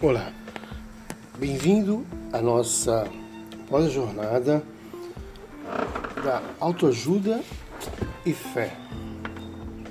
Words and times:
Olá, 0.00 0.32
bem-vindo 1.36 2.06
à 2.32 2.40
nossa 2.40 3.04
pós-jornada 3.68 4.62
da 6.24 6.40
autoajuda 6.60 7.42
e 8.24 8.32
fé. 8.32 8.76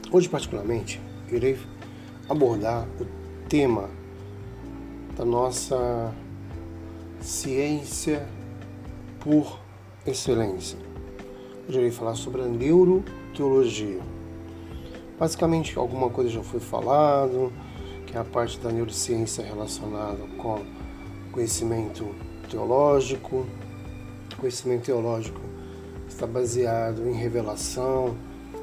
Hoje, 0.10 0.30
particularmente, 0.30 1.02
irei 1.30 1.60
abordar 2.30 2.88
o 3.02 3.06
tema 3.50 3.90
da 5.18 5.26
nossa 5.26 6.16
ciência 7.20 8.26
por 9.20 9.60
excelência. 10.06 10.80
Hoje 11.68 11.80
irei 11.80 11.92
falar 11.92 12.16
sobre 12.16 12.44
a 12.44 12.46
neuroteologia. 12.46 14.00
Basicamente, 15.20 15.78
alguma 15.78 16.10
coisa 16.10 16.30
já 16.30 16.42
foi 16.42 16.62
falado, 16.62 17.52
que 18.08 18.18
é 18.18 18.20
a 18.20 18.24
parte 18.24 18.58
da 18.60 18.72
neurociência 18.72 19.44
relacionada 19.44 20.24
com 20.38 20.64
conhecimento 21.32 22.16
teológico. 22.50 23.46
conhecimento 24.40 24.86
teológico 24.86 25.42
está 26.08 26.26
baseado 26.26 27.08
em 27.08 27.14
revelação, 27.14 28.18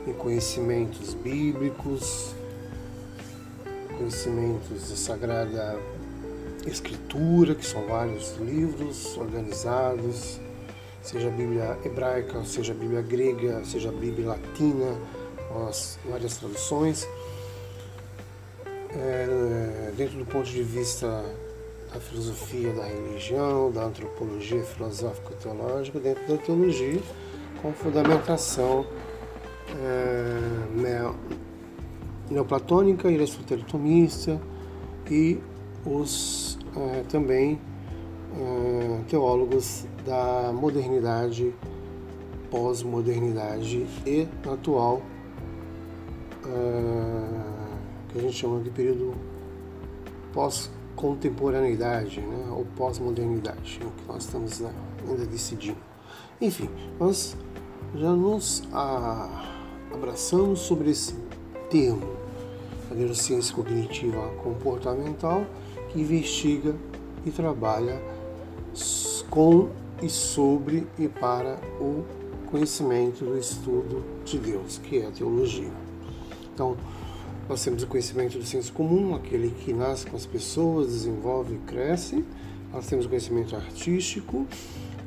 em 0.06 0.12
conhecimentos 0.12 1.14
bíblicos, 1.14 2.34
conhecimentos 3.96 4.88
da 4.90 4.96
Sagrada 4.96 5.78
Escritura, 6.66 7.54
que 7.54 7.64
são 7.64 7.86
vários 7.86 8.36
livros 8.38 9.16
organizados, 9.16 10.40
seja 11.02 11.28
a 11.28 11.30
Bíblia 11.30 11.78
hebraica, 11.84 12.42
seja 12.44 12.72
a 12.72 12.76
Bíblia 12.76 13.02
grega, 13.02 13.64
seja 13.64 13.90
a 13.90 13.92
Bíblia 13.92 14.28
latina, 14.28 14.96
as 15.68 15.98
várias 16.08 16.38
traduções. 16.38 17.06
É, 18.96 19.92
dentro 19.96 20.18
do 20.18 20.26
ponto 20.26 20.48
de 20.48 20.62
vista 20.62 21.24
da 21.92 22.00
filosofia 22.00 22.72
da 22.72 22.84
religião, 22.84 23.70
da 23.70 23.84
antropologia 23.84 24.62
filosófico-teológica, 24.62 25.98
dentro 25.98 26.26
da 26.28 26.36
teologia, 26.36 27.00
com 27.60 27.72
fundamentação 27.72 28.86
é, 29.70 30.38
neoplatônica 32.30 33.10
e 33.10 33.16
e 35.10 35.40
os 35.84 36.58
é, 36.76 37.02
também 37.08 37.60
é, 38.36 39.00
teólogos 39.08 39.86
da 40.04 40.52
modernidade, 40.52 41.54
pós-modernidade 42.50 43.86
e 44.06 44.28
atual 44.46 45.02
é, 46.46 47.53
que 48.14 48.18
a 48.18 48.22
gente 48.22 48.36
chama 48.36 48.60
de 48.60 48.70
período 48.70 49.12
pós-contemporaneidade, 50.32 52.20
né, 52.20 52.46
ou 52.52 52.64
pós-modernidade, 52.76 53.80
é 53.82 53.84
o 53.84 53.90
que 53.90 54.06
nós 54.06 54.24
estamos 54.24 54.60
né, 54.60 54.72
ainda 55.06 55.26
decidindo. 55.26 55.78
Enfim, 56.40 56.70
nós 56.98 57.36
já 57.92 58.10
nos 58.12 58.62
abraçamos 59.92 60.60
sobre 60.60 60.90
esse 60.90 61.14
termo, 61.68 62.06
a 62.88 62.94
neurociência 62.94 63.52
cognitiva 63.52 64.28
comportamental, 64.44 65.44
que 65.90 66.00
investiga 66.00 66.74
e 67.26 67.32
trabalha 67.32 68.00
com 69.28 69.70
e 70.02 70.08
sobre 70.08 70.86
e 70.98 71.08
para 71.08 71.58
o 71.80 72.04
conhecimento 72.50 73.24
do 73.24 73.36
estudo 73.36 74.04
de 74.24 74.38
Deus, 74.38 74.78
que 74.78 74.98
é 74.98 75.06
a 75.06 75.10
teologia. 75.10 75.72
Então, 76.52 76.76
nós 77.48 77.62
temos 77.62 77.82
o 77.82 77.86
conhecimento 77.86 78.38
do 78.38 78.44
senso 78.44 78.72
comum, 78.72 79.14
aquele 79.14 79.50
que 79.50 79.72
nasce 79.72 80.06
com 80.06 80.16
as 80.16 80.24
pessoas, 80.24 80.88
desenvolve 80.88 81.54
e 81.56 81.58
cresce. 81.58 82.24
Nós 82.72 82.86
temos 82.86 83.04
o 83.04 83.08
conhecimento 83.08 83.54
artístico, 83.54 84.46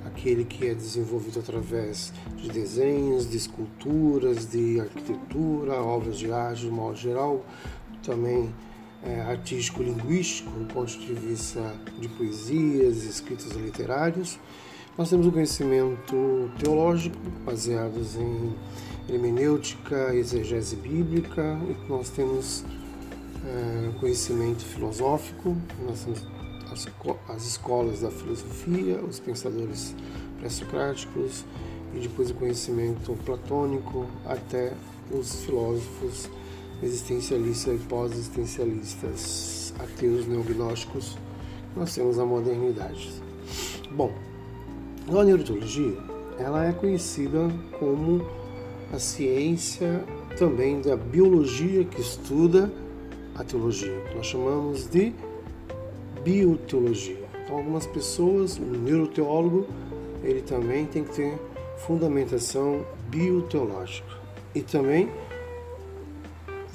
aquele 0.05 0.45
que 0.45 0.67
é 0.67 0.75
desenvolvido 0.75 1.39
através 1.39 2.13
de 2.37 2.49
desenhos, 2.49 3.27
de 3.29 3.37
esculturas, 3.37 4.45
de 4.45 4.79
arquitetura, 4.79 5.73
obras 5.81 6.17
de 6.17 6.31
arte 6.31 6.61
de 6.61 6.69
modo 6.69 6.95
geral, 6.95 7.43
também 8.03 8.53
é, 9.03 9.21
artístico-linguístico, 9.21 10.51
do 10.51 10.65
ponto 10.71 10.91
de 10.91 11.13
vista 11.13 11.73
de 11.99 12.07
poesias, 12.07 13.03
escritos 13.03 13.51
literários. 13.53 14.39
Nós 14.95 15.09
temos 15.09 15.25
o 15.25 15.31
conhecimento 15.31 16.51
teológico, 16.59 17.17
baseados 17.43 18.15
em 18.15 18.55
hermenêutica, 19.09 20.13
exegese 20.13 20.75
bíblica, 20.75 21.57
nós 21.87 22.09
temos 22.09 22.63
é, 23.45 23.91
conhecimento 23.99 24.63
filosófico, 24.63 25.55
nós 25.85 26.03
temos 26.03 26.25
as, 26.71 26.87
as 27.29 27.45
escolas 27.45 28.01
da 28.01 28.11
filosofia, 28.11 28.99
os 29.01 29.19
pensadores 29.19 29.95
pré-socráticos, 30.39 31.45
e 31.95 31.99
depois 31.99 32.29
o 32.29 32.33
conhecimento 32.33 33.13
platônico, 33.25 34.05
até 34.25 34.73
os 35.09 35.45
filósofos 35.45 36.29
existencialistas 36.83 37.75
e 37.75 37.83
pós-existencialistas, 37.85 39.73
ateus 39.79 40.27
neognósticos, 40.27 41.17
nós 41.75 41.95
temos 41.95 42.19
a 42.19 42.25
modernidade. 42.25 43.09
Bom, 43.91 44.11
a 45.07 45.23
neurologia 45.23 45.97
ela 46.37 46.65
é 46.65 46.73
conhecida 46.73 47.49
como 47.79 48.25
a 48.91 48.99
ciência 48.99 50.03
também 50.37 50.81
da 50.81 50.95
biologia 50.95 51.83
que 51.83 51.99
estuda 51.99 52.71
a 53.35 53.43
teologia, 53.43 53.99
que 54.09 54.15
nós 54.15 54.25
chamamos 54.25 54.89
de 54.89 55.13
bioteologia. 56.23 57.27
Então, 57.43 57.57
algumas 57.57 57.85
pessoas, 57.85 58.57
o 58.57 58.61
neuroteólogo, 58.61 59.67
ele 60.23 60.41
também 60.41 60.85
tem 60.85 61.03
que 61.03 61.15
ter 61.15 61.39
fundamentação 61.77 62.85
bioteológica 63.09 64.17
e 64.53 64.61
também 64.61 65.09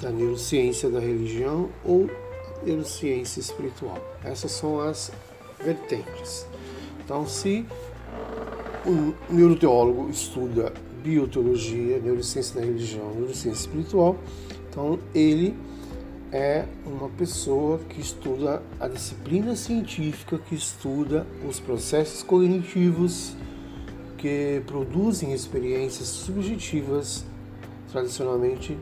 da 0.01 0.09
neurociência 0.09 0.89
da 0.89 0.99
religião 0.99 1.69
ou 1.83 2.09
neurociência 2.65 3.39
espiritual. 3.39 3.97
Essas 4.23 4.51
são 4.51 4.79
as 4.79 5.11
vertentes. 5.63 6.47
Então, 7.03 7.27
se 7.27 7.65
um 8.85 9.13
neuroteólogo 9.29 10.09
estuda 10.09 10.73
bioteologia, 11.03 11.99
neurociência 11.99 12.59
da 12.59 12.65
religião, 12.65 13.13
neurociência 13.13 13.59
espiritual. 13.59 14.17
Então, 14.69 14.97
ele 15.13 15.55
é 16.31 16.65
uma 16.85 17.09
pessoa 17.09 17.77
que 17.89 17.99
estuda 17.99 18.63
a 18.79 18.87
disciplina 18.87 19.53
científica 19.55 20.39
que 20.39 20.55
estuda 20.55 21.27
os 21.47 21.59
processos 21.59 22.23
cognitivos 22.23 23.35
que 24.17 24.63
produzem 24.65 25.31
experiências 25.33 26.07
subjetivas 26.07 27.23
tradicionalmente 27.91 28.77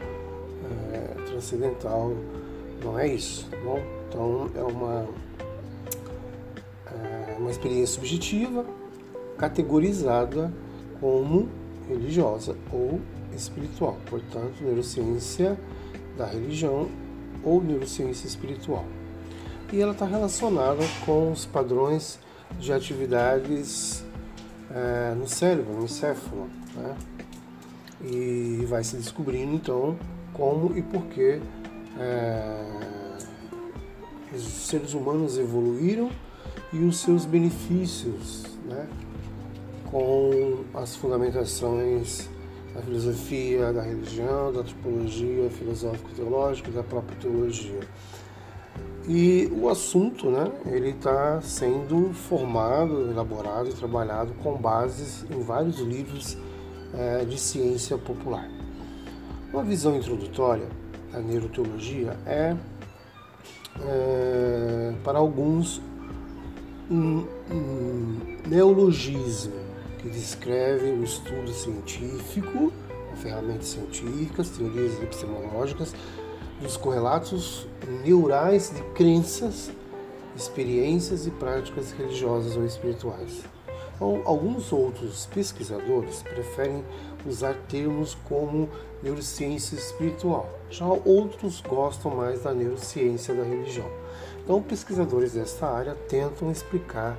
é, 0.91 1.21
transcendental. 1.25 2.13
Não 2.83 2.99
é 2.99 3.07
isso, 3.07 3.47
bom? 3.63 3.79
Então 4.07 4.49
é 4.55 4.63
uma, 4.63 5.07
é 7.27 7.35
uma 7.39 7.49
experiência 7.49 7.95
subjetiva 7.95 8.65
categorizada 9.37 10.51
como 10.99 11.47
religiosa 11.87 12.55
ou 12.71 12.99
espiritual. 13.35 13.97
Portanto, 14.09 14.61
neurociência 14.61 15.57
da 16.17 16.25
religião 16.25 16.89
ou 17.43 17.63
neurociência 17.63 18.27
espiritual. 18.27 18.85
E 19.71 19.81
ela 19.81 19.91
está 19.91 20.05
relacionada 20.05 20.83
com 21.05 21.31
os 21.31 21.45
padrões 21.45 22.19
de 22.59 22.73
atividades 22.73 24.03
é, 24.71 25.13
no 25.15 25.27
cérebro, 25.27 25.73
no 25.73 25.85
encéfalo, 25.85 26.49
né? 26.75 26.95
E 28.03 28.65
vai 28.67 28.83
se 28.83 28.95
descobrindo 28.95 29.55
então 29.55 29.97
como 30.33 30.77
e 30.77 30.81
por 30.81 31.03
que 31.05 31.41
é, 31.99 32.63
os 34.33 34.43
seres 34.43 34.93
humanos 34.93 35.37
evoluíram 35.37 36.11
e 36.71 36.79
os 36.79 36.99
seus 36.99 37.25
benefícios, 37.25 38.43
né? 38.65 38.87
Com 39.89 40.63
as 40.73 40.95
fundamentações 40.95 42.29
da 42.75 42.81
filosofia, 42.81 43.73
da 43.73 43.81
religião, 43.81 44.51
da 44.51 44.59
antropologia, 44.59 45.49
filosófico-teológica, 45.49 46.71
da 46.71 46.83
própria 46.83 47.17
teologia. 47.19 47.79
E 49.07 49.49
o 49.53 49.69
assunto, 49.69 50.29
né, 50.29 50.51
ele 50.65 50.89
está 50.89 51.39
sendo 51.41 52.13
formado, 52.13 53.09
elaborado 53.09 53.69
e 53.69 53.73
trabalhado 53.73 54.33
com 54.43 54.57
bases 54.57 55.23
em 55.31 55.41
vários 55.41 55.79
livros 55.79 56.37
é, 56.93 57.23
de 57.23 57.39
ciência 57.39 57.97
popular. 57.97 58.49
Uma 59.53 59.63
visão 59.63 59.95
introdutória 59.95 60.67
da 61.09 61.19
neuroteologia 61.19 62.17
é, 62.25 62.53
é, 63.79 64.93
para 65.05 65.19
alguns, 65.19 65.81
um, 66.91 67.25
um 67.49 68.17
neologismo 68.45 69.53
que 69.99 70.09
descreve 70.09 70.91
o 70.91 71.03
estudo 71.03 71.49
científico, 71.53 72.73
ferramentas 73.15 73.69
científicas, 73.69 74.49
teorias 74.49 75.01
epistemológicas, 75.01 75.93
dos 76.61 76.77
correlatos 76.77 77.67
neurais 78.03 78.71
de 78.75 78.81
crenças, 78.93 79.69
experiências 80.35 81.27
e 81.27 81.31
práticas 81.31 81.91
religiosas 81.91 82.55
ou 82.55 82.65
espirituais. 82.65 83.43
Então, 83.95 84.21
alguns 84.25 84.71
outros 84.71 85.25
pesquisadores 85.25 86.21
preferem 86.21 86.83
usar 87.25 87.55
termos 87.67 88.15
como 88.27 88.69
neurociência 89.01 89.75
espiritual, 89.75 90.47
já 90.69 90.85
outros 90.85 91.61
gostam 91.61 92.15
mais 92.15 92.43
da 92.43 92.53
neurociência 92.53 93.33
da 93.33 93.43
religião. 93.43 93.89
Então, 94.43 94.61
pesquisadores 94.61 95.33
desta 95.33 95.67
área 95.67 95.95
tentam 96.07 96.51
explicar 96.51 97.17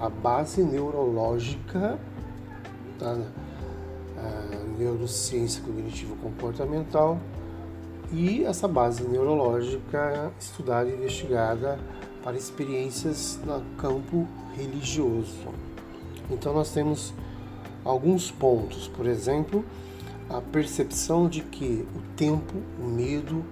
a 0.00 0.08
base 0.08 0.62
neurológica 0.62 1.98
da 2.98 3.18
neurociência 4.78 5.62
cognitivo-comportamental 5.62 7.18
e 8.12 8.44
essa 8.44 8.66
base 8.66 9.04
neurológica 9.04 10.32
estudada 10.38 10.88
e 10.88 10.94
investigada 10.94 11.78
para 12.22 12.36
experiências 12.36 13.38
no 13.44 13.60
campo 13.76 14.26
religioso. 14.56 15.48
Então, 16.30 16.52
nós 16.52 16.72
temos 16.72 17.14
alguns 17.84 18.30
pontos, 18.30 18.88
por 18.88 19.06
exemplo, 19.06 19.64
a 20.28 20.40
percepção 20.40 21.28
de 21.28 21.40
que 21.42 21.86
o 21.94 22.16
tempo, 22.16 22.54
o 22.78 22.84
medo 22.84 23.44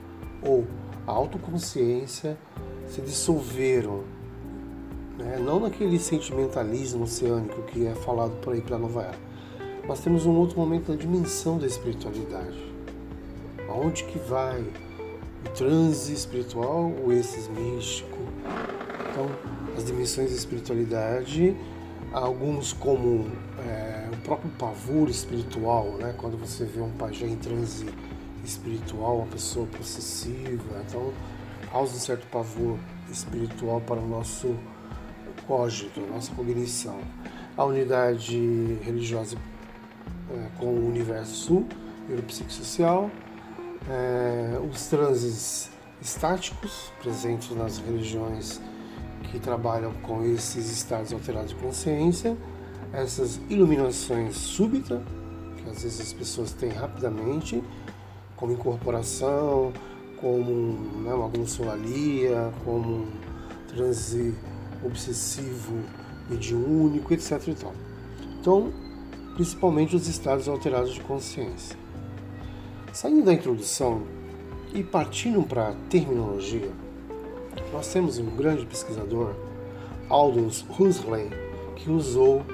ou 0.43 0.67
a 1.07 1.13
autoconsciência 1.13 2.39
se 2.87 3.01
dissolveram, 3.01 4.05
né? 5.19 5.39
não 5.39 5.61
naquele 5.61 5.99
sentimentalismo 5.99 7.05
oceânico 7.05 7.63
que 7.63 7.87
é 7.87 7.95
falado 7.95 8.33
por 8.41 8.53
aí 8.53 8.61
para 8.61 8.79
Nova 8.79 9.03
Era. 9.03 9.29
Nós 9.87 10.01
temos 10.01 10.27
um 10.27 10.37
outro 10.37 10.59
momento 10.59 10.93
da 10.93 10.97
dimensão 10.97 11.59
da 11.59 11.67
espiritualidade. 11.67 12.68
Aonde 13.69 14.05
que 14.05 14.19
vai 14.19 14.61
o 15.45 15.49
transe 15.51 16.13
espiritual, 16.13 16.91
o 17.05 17.13
êxtase 17.13 17.51
místico? 17.51 18.19
Então, 19.11 19.29
as 19.77 19.85
dimensões 19.85 20.31
da 20.31 20.37
espiritualidade, 20.37 21.57
alguns 22.13 22.73
como 22.73 23.31
é, 23.59 24.09
o 24.13 24.17
próprio 24.19 24.51
pavor 24.53 25.09
espiritual, 25.09 25.93
né? 25.99 26.15
quando 26.17 26.39
você 26.39 26.65
vê 26.65 26.81
um 26.81 26.91
pajé 26.93 27.27
em 27.27 27.37
transe 27.37 27.87
espiritual, 28.45 29.19
uma 29.19 29.27
pessoa 29.27 29.67
possessiva, 29.67 30.83
então 30.87 31.13
causa 31.71 31.95
um 31.95 31.99
certo 31.99 32.27
pavor 32.29 32.79
espiritual 33.11 33.81
para 33.81 34.01
o 34.01 34.09
nosso 34.09 34.57
cógito, 35.47 36.01
nossa 36.01 36.33
cognição. 36.35 36.99
A 37.57 37.65
unidade 37.65 38.79
religiosa 38.83 39.37
é, 40.31 40.49
com 40.59 40.67
o 40.67 40.89
universo 40.89 41.65
neuropsicossocial, 42.09 43.11
é, 43.89 44.59
os 44.71 44.87
transes 44.87 45.71
estáticos 46.01 46.93
presentes 47.03 47.51
nas 47.57 47.79
religiões 47.79 48.61
que 49.31 49.39
trabalham 49.39 49.93
com 50.03 50.25
esses 50.25 50.71
estados 50.71 51.13
alterados 51.13 51.51
de 51.51 51.57
consciência, 51.57 52.37
essas 52.93 53.41
iluminações 53.49 54.37
súbitas, 54.37 55.01
que 55.57 55.71
às 55.71 55.83
vezes 55.83 56.01
as 56.01 56.13
pessoas 56.13 56.53
têm 56.53 56.71
rapidamente, 56.71 57.63
como 58.37 58.53
incorporação, 58.53 59.73
como 60.21 60.73
né, 61.03 61.13
uma 61.13 61.29
glosolalia, 61.29 62.53
como 62.65 63.03
um 63.03 63.07
transe 63.69 64.35
obsessivo 64.85 65.83
mediúnico, 66.31 67.13
etc. 67.13 67.43
Então, 68.41 68.73
principalmente 69.35 69.97
os 69.97 70.09
estados 70.09 70.49
alterados 70.49 70.95
de 70.95 71.01
consciência. 71.01 71.77
Saindo 72.93 73.27
da 73.27 73.35
introdução 73.35 74.03
e 74.73 74.83
partindo 74.83 75.43
para 75.43 75.69
a 75.69 75.75
terminologia, 75.91 76.71
nós 77.73 77.93
temos 77.93 78.19
um 78.19 78.35
grande 78.35 78.65
pesquisador, 78.65 79.35
Aldous 80.09 80.65
Huxley, 80.71 81.29
que 81.77 81.91
usou 81.91 82.45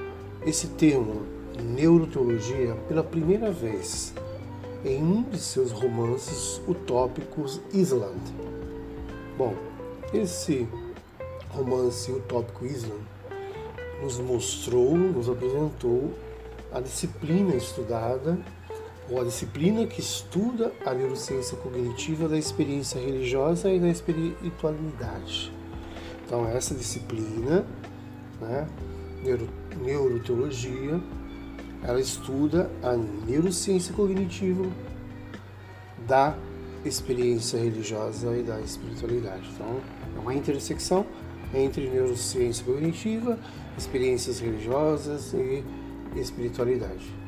esse 0.44 0.68
termo 0.68 1.22
neuroteologia 1.62 2.74
pela 2.88 3.02
primeira 3.02 3.52
vez 3.52 4.12
em 4.84 5.02
um 5.02 5.22
de 5.22 5.38
seus 5.38 5.70
romances 5.70 6.60
utópicos 6.68 7.60
Island. 7.72 8.20
Bom, 9.38 9.54
esse 10.12 10.68
romance 11.50 12.10
utópico 12.10 12.66
Island 12.66 13.02
nos 14.02 14.18
mostrou, 14.18 14.96
nos 14.96 15.28
apresentou 15.28 16.12
a 16.72 16.80
disciplina 16.80 17.54
estudada 17.54 18.36
ou 19.10 19.20
a 19.20 19.24
disciplina 19.24 19.86
que 19.86 20.00
estuda 20.00 20.72
a 20.84 20.94
neurociência 20.94 21.56
cognitiva 21.58 22.28
da 22.28 22.38
experiência 22.38 22.98
religiosa 22.98 23.70
e 23.70 23.78
da 23.78 23.88
espiritualidade. 23.88 25.52
Então, 26.26 26.48
essa 26.48 26.74
disciplina, 26.74 27.66
né, 28.40 28.66
neuro, 29.22 29.48
neuroteologia, 29.82 31.00
ela 31.82 32.00
estuda 32.00 32.70
a 32.82 32.96
neurociência 32.96 33.92
cognitiva 33.92 34.64
da 36.06 36.34
experiência 36.84 37.58
religiosa 37.58 38.34
e 38.36 38.42
da 38.42 38.58
espiritualidade. 38.60 39.48
Então, 39.54 39.80
é 40.16 40.20
uma 40.20 40.34
intersecção 40.34 41.06
entre 41.52 41.88
neurociência 41.88 42.64
cognitiva, 42.64 43.38
experiências 43.76 44.40
religiosas 44.40 45.34
e 45.34 45.62
espiritualidade. 46.16 47.23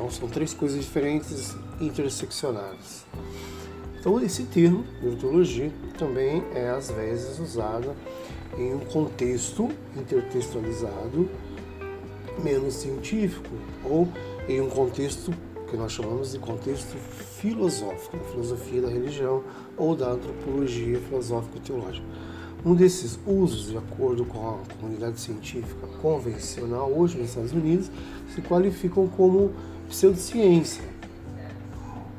Então, 0.00 0.10
são 0.10 0.28
três 0.30 0.54
coisas 0.54 0.82
diferentes 0.82 1.54
interseccionadas. 1.78 3.04
Então, 3.98 4.18
esse 4.22 4.44
termo, 4.44 4.82
neurologia, 5.02 5.70
também 5.98 6.42
é 6.54 6.70
às 6.70 6.90
vezes 6.90 7.38
usado 7.38 7.94
em 8.56 8.72
um 8.72 8.78
contexto 8.78 9.68
intertextualizado 9.94 11.28
menos 12.42 12.76
científico 12.76 13.50
ou 13.84 14.08
em 14.48 14.62
um 14.62 14.70
contexto 14.70 15.34
que 15.68 15.76
nós 15.76 15.92
chamamos 15.92 16.32
de 16.32 16.38
contexto 16.38 16.96
filosófico, 17.38 18.16
da 18.16 18.24
filosofia 18.24 18.80
da 18.80 18.88
religião 18.88 19.44
ou 19.76 19.94
da 19.94 20.12
antropologia 20.12 20.98
filosófico-teológica. 20.98 22.06
Um 22.64 22.74
desses 22.74 23.18
usos, 23.26 23.66
de 23.66 23.76
acordo 23.76 24.24
com 24.24 24.48
a 24.48 24.76
comunidade 24.80 25.20
científica 25.20 25.86
convencional 26.00 26.90
hoje 26.90 27.18
nos 27.18 27.28
Estados 27.28 27.52
Unidos, 27.52 27.90
se 28.34 28.40
qualificam 28.40 29.06
como 29.06 29.52
pseudociência. 29.90 30.82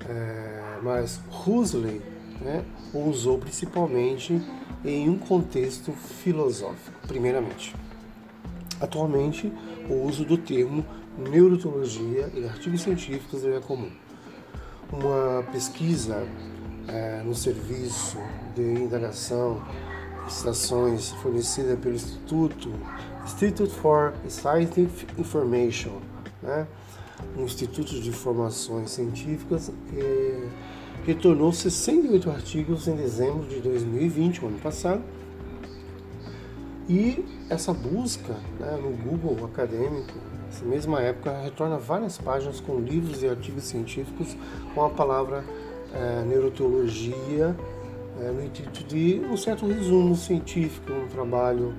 É, 0.08 0.80
mas 0.84 1.20
Huxley 1.46 2.02
né, 2.42 2.64
usou 2.94 3.38
principalmente 3.38 4.42
em 4.84 5.10
um 5.10 5.18
contexto 5.18 5.92
filosófico, 5.92 7.08
primeiramente. 7.08 7.76
Atualmente, 8.80 9.52
o 9.90 10.06
uso 10.06 10.26
do 10.26 10.38
termo 10.38 10.86
neurotologia 11.18 12.30
em 12.36 12.46
artigos 12.46 12.82
científicos 12.82 13.44
é 13.46 13.60
comum. 13.60 13.92
Uma 14.92 15.44
pesquisa 15.52 16.28
é, 16.88 17.22
no 17.24 17.34
serviço 17.34 18.18
de 18.56 18.62
indagação 18.62 19.62
estações 20.28 21.12
fornecida 21.22 21.76
pelo 21.76 21.96
Instituto 21.96 22.72
Institute 23.24 23.74
for 23.76 24.14
Scientific 24.28 25.20
Information, 25.20 26.00
né? 26.42 26.68
Instituto 27.38 28.00
de 28.00 28.10
informações 28.10 28.92
científicas, 28.92 29.72
eh, 29.96 30.48
retornou 31.06 31.52
68 31.52 32.30
artigos 32.30 32.88
em 32.88 32.96
dezembro 32.96 33.48
de 33.48 33.60
2020, 33.60 34.44
o 34.44 34.48
ano 34.48 34.60
passado, 34.60 35.02
e 36.88 37.24
essa 37.50 37.74
busca 37.74 38.36
né, 38.60 38.80
no 38.82 38.92
Google 38.92 39.46
acadêmico, 39.46 40.14
nessa 40.46 40.66
mesma 40.66 41.02
época, 41.02 41.42
retorna 41.42 41.78
várias 41.78 42.18
páginas 42.18 42.60
com 42.60 42.80
livros 42.80 43.24
e 43.24 43.28
artigos 43.28 43.64
científicos 43.64 44.36
com 44.74 44.84
a 44.84 44.90
palavra 44.90 45.44
eh, 45.94 46.24
neuroteologia 46.28 47.56
é, 48.20 48.32
no 48.32 48.44
intuito 48.44 48.84
de 48.84 49.22
um 49.32 49.38
certo 49.38 49.66
resumo 49.66 50.16
científico, 50.16 50.92
um 50.92 51.08
trabalho 51.08 51.74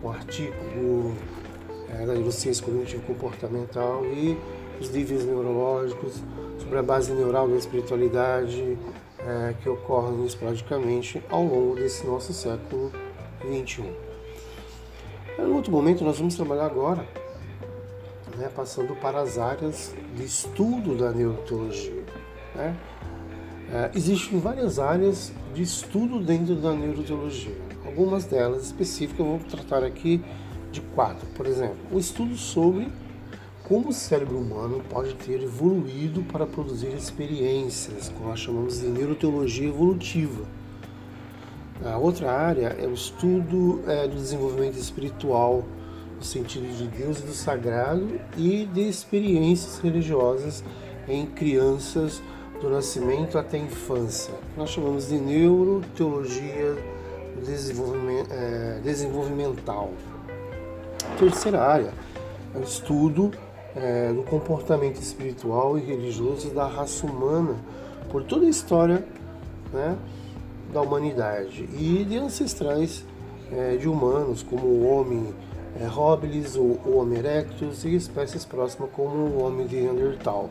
com 0.00 0.10
artigo 0.10 1.14
é, 1.92 2.06
da 2.06 2.14
neurociência 2.14 2.64
cognitivo 2.64 3.02
comportamental 3.02 4.04
e 4.04 4.38
os 4.80 4.90
níveis 4.90 5.24
neurológicos, 5.24 6.22
sobre 6.58 6.78
a 6.78 6.82
base 6.82 7.12
neural 7.12 7.48
da 7.48 7.56
espiritualidade 7.56 8.78
é, 9.18 9.54
que 9.60 9.68
ocorrem 9.68 10.24
esporadicamente 10.24 11.22
ao 11.30 11.42
longo 11.44 11.74
desse 11.74 12.06
nosso 12.06 12.32
século 12.32 12.92
XXI. 13.40 13.92
Em 15.38 15.52
outro 15.52 15.72
momento, 15.72 16.04
nós 16.04 16.18
vamos 16.18 16.34
trabalhar 16.34 16.66
agora, 16.66 17.06
né, 18.36 18.50
passando 18.54 18.94
para 18.96 19.20
as 19.20 19.38
áreas 19.38 19.94
de 20.14 20.24
estudo 20.24 20.96
da 20.96 21.10
neurologia. 21.10 22.04
Né? 22.54 22.76
É, 23.72 23.90
existem 23.94 24.40
várias 24.40 24.78
áreas 24.78 25.32
de 25.54 25.62
estudo 25.62 26.20
dentro 26.20 26.54
da 26.56 26.72
neuroteologia. 26.72 27.56
algumas 27.84 28.24
delas 28.24 28.64
específicas, 28.64 29.20
eu 29.20 29.38
vou 29.38 29.40
tratar 29.48 29.84
aqui 29.84 30.22
de 30.70 30.80
quatro. 30.80 31.26
Por 31.34 31.46
exemplo, 31.46 31.76
o 31.90 31.98
estudo 31.98 32.36
sobre 32.36 32.88
como 33.68 33.90
o 33.90 33.92
cérebro 33.92 34.38
humano 34.38 34.82
pode 34.88 35.14
ter 35.14 35.42
evoluído 35.42 36.22
para 36.22 36.46
produzir 36.46 36.88
experiências, 36.88 38.08
como 38.08 38.30
nós 38.30 38.40
chamamos 38.40 38.80
de 38.80 38.86
neuroteologia 38.86 39.68
evolutiva. 39.68 40.44
A 41.84 41.98
outra 41.98 42.32
área 42.32 42.76
é 42.78 42.86
o 42.86 42.94
estudo 42.94 43.82
é, 43.86 44.08
do 44.08 44.16
desenvolvimento 44.16 44.78
espiritual, 44.78 45.64
no 46.16 46.24
sentido 46.24 46.66
de 46.76 46.88
Deus 46.88 47.20
e 47.20 47.22
do 47.22 47.32
sagrado, 47.32 48.18
e 48.36 48.64
de 48.64 48.88
experiências 48.88 49.78
religiosas 49.78 50.64
em 51.06 51.26
crianças 51.26 52.22
do 52.60 52.70
nascimento 52.70 53.38
até 53.38 53.58
a 53.58 53.60
infância. 53.60 54.34
Nós 54.56 54.70
chamamos 54.70 55.08
de 55.08 55.18
neuroteologia 55.18 56.74
é, 58.30 58.80
desenvolvimental. 58.82 59.92
Terceira 61.16 61.62
área 61.62 61.92
é 62.54 62.58
o 62.58 62.62
estudo 62.62 63.30
é, 63.74 64.12
do 64.12 64.22
comportamento 64.22 65.00
espiritual 65.00 65.78
e 65.78 65.82
religioso 65.82 66.50
da 66.50 66.66
raça 66.66 67.06
humana 67.06 67.56
por 68.10 68.24
toda 68.24 68.46
a 68.46 68.48
história 68.48 69.04
né, 69.72 69.96
da 70.72 70.80
humanidade 70.80 71.68
e 71.78 72.04
de 72.04 72.16
ancestrais 72.18 73.04
é, 73.52 73.76
de 73.76 73.88
humanos 73.88 74.42
como 74.42 74.66
o 74.66 74.86
homem 74.86 75.32
é, 75.80 75.88
hominis, 75.88 76.56
o, 76.56 76.78
o 76.84 77.14
erectus 77.14 77.84
e 77.84 77.94
espécies 77.94 78.44
próximas 78.44 78.90
como 78.90 79.14
o 79.14 79.42
homem 79.42 79.66
de 79.66 79.76
Neandertal. 79.76 80.50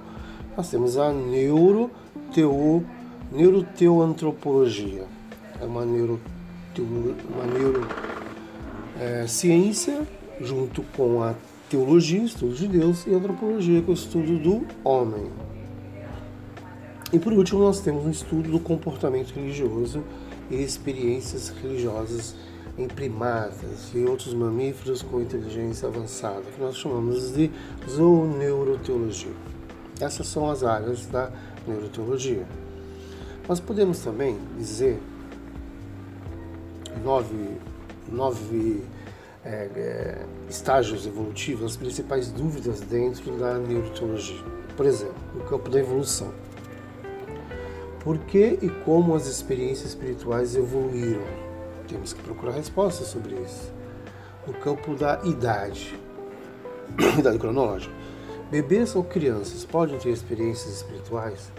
Nós 0.55 0.69
temos 0.69 0.97
a 0.97 1.11
neuroteo, 1.11 2.83
neuroteoantropologia, 3.31 5.03
é 5.61 5.65
uma 5.65 5.85
neuroteo, 5.85 6.19
uma 7.29 7.45
neuro, 7.45 7.87
é, 8.99 9.25
junto 10.41 10.81
com 10.95 11.23
a 11.23 11.35
teologia, 11.69 12.23
estudo 12.23 12.55
de 12.55 12.67
Deus, 12.67 13.05
e 13.05 13.13
antropologia, 13.13 13.81
que 13.81 13.89
é 13.89 13.91
o 13.91 13.93
estudo 13.93 14.37
do 14.37 14.65
homem. 14.83 15.29
E 17.11 17.19
por 17.19 17.33
último, 17.33 17.61
nós 17.61 17.79
temos 17.79 18.05
um 18.05 18.09
estudo 18.09 18.51
do 18.51 18.59
comportamento 18.59 19.33
religioso 19.33 20.03
e 20.49 20.61
experiências 20.61 21.49
religiosas 21.49 22.35
em 22.77 22.87
primatas 22.87 23.91
e 23.93 23.99
outros 24.05 24.33
mamíferos 24.33 25.01
com 25.01 25.19
inteligência 25.19 25.87
avançada, 25.87 26.41
que 26.41 26.61
nós 26.61 26.75
chamamos 26.77 27.33
de 27.33 27.49
zooneuroteologia. 27.89 29.33
Essas 29.99 30.27
são 30.27 30.49
as 30.49 30.63
áreas 30.63 31.07
da 31.07 31.31
neuroteologia. 31.67 32.45
Nós 33.47 33.59
podemos 33.59 33.99
também 33.99 34.37
dizer 34.57 34.99
nove, 37.03 37.57
nove 38.11 38.83
é, 39.47 39.69
é, 39.75 40.25
estágios 40.49 41.07
evolutivos, 41.07 41.71
as 41.71 41.77
principais 41.77 42.29
dúvidas 42.29 42.81
dentro 42.81 43.31
da 43.37 43.57
neuroteologia. 43.57 44.43
Por 44.75 44.85
exemplo, 44.85 45.15
no 45.33 45.45
campo 45.45 45.69
da 45.69 45.79
evolução. 45.79 46.33
Por 48.01 48.17
que 48.19 48.59
e 48.61 48.69
como 48.83 49.15
as 49.15 49.25
experiências 49.25 49.89
espirituais 49.89 50.55
evoluíram? 50.55 51.25
Temos 51.87 52.11
que 52.11 52.21
procurar 52.21 52.51
respostas 52.51 53.07
sobre 53.07 53.35
isso. 53.35 53.71
No 54.45 54.53
campo 54.53 54.95
da 54.95 55.21
idade, 55.23 55.97
idade 57.17 57.39
cronológica. 57.39 57.93
Bebês 58.51 58.95
ou 58.95 59.03
crianças 59.03 59.63
podem 59.65 59.97
ter 59.97 60.09
experiências 60.09 60.75
espirituais? 60.75 61.51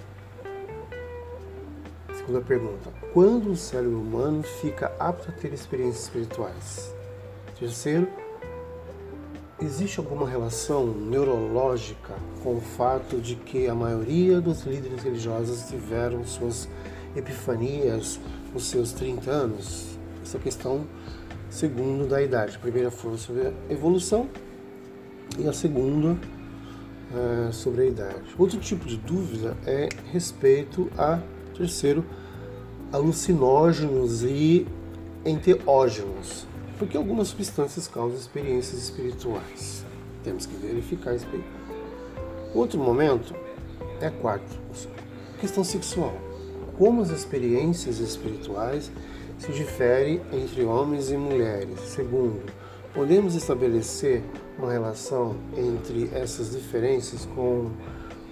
Segunda 2.14 2.40
pergunta: 2.42 2.92
quando 3.14 3.50
o 3.50 3.56
cérebro 3.56 3.98
humano 3.98 4.42
fica 4.42 4.92
apto 4.98 5.30
a 5.30 5.32
ter 5.32 5.52
experiências 5.52 6.04
espirituais? 6.04 6.97
Terceiro, 7.58 8.06
existe 9.60 9.98
alguma 9.98 10.28
relação 10.28 10.86
neurológica 10.86 12.14
com 12.40 12.54
o 12.54 12.60
fato 12.60 13.16
de 13.16 13.34
que 13.34 13.66
a 13.66 13.74
maioria 13.74 14.40
dos 14.40 14.62
líderes 14.62 15.02
religiosos 15.02 15.66
tiveram 15.68 16.24
suas 16.24 16.68
epifanias 17.16 18.20
nos 18.54 18.66
seus 18.66 18.92
30 18.92 19.28
anos? 19.28 19.98
Essa 20.22 20.38
questão 20.38 20.86
segundo 21.50 22.06
da 22.06 22.22
idade. 22.22 22.54
A 22.54 22.60
primeira 22.60 22.92
foi 22.92 23.18
sobre 23.18 23.48
a 23.48 23.52
evolução 23.68 24.28
e 25.36 25.48
a 25.48 25.52
segunda 25.52 26.16
é, 27.12 27.50
sobre 27.50 27.82
a 27.82 27.86
idade. 27.86 28.36
Outro 28.38 28.60
tipo 28.60 28.86
de 28.86 28.96
dúvida 28.98 29.56
é 29.66 29.88
respeito 30.12 30.88
a 30.96 31.20
terceiro 31.56 32.06
alucinógenos 32.92 34.22
e 34.22 34.64
enteógenos 35.24 36.47
porque 36.78 36.96
algumas 36.96 37.28
substâncias 37.28 37.88
causam 37.88 38.16
experiências 38.16 38.82
espirituais. 38.82 39.84
Temos 40.22 40.46
que 40.46 40.54
verificar 40.56 41.14
isso. 41.14 41.26
Outro 42.54 42.78
momento 42.78 43.34
é 44.00 44.10
quarto, 44.10 44.58
questão 45.40 45.64
sexual. 45.64 46.14
Como 46.76 47.02
as 47.02 47.10
experiências 47.10 47.98
espirituais 47.98 48.90
se 49.38 49.52
diferem 49.52 50.20
entre 50.32 50.62
homens 50.64 51.10
e 51.10 51.16
mulheres? 51.16 51.80
Segundo, 51.80 52.40
podemos 52.94 53.34
estabelecer 53.34 54.22
uma 54.56 54.72
relação 54.72 55.36
entre 55.56 56.08
essas 56.12 56.52
diferenças 56.52 57.26
com 57.34 57.70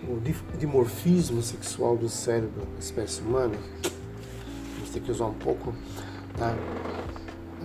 o 0.08 0.20
dimorfismo 0.58 1.42
sexual 1.42 1.96
do 1.96 2.08
cérebro 2.08 2.64
da 2.74 2.78
espécie 2.78 3.20
humana? 3.20 3.56
Vamos 4.76 4.90
ter 4.90 5.00
que 5.00 5.10
usar 5.10 5.26
um 5.26 5.34
pouco 5.34 5.74
tá? 6.36 6.54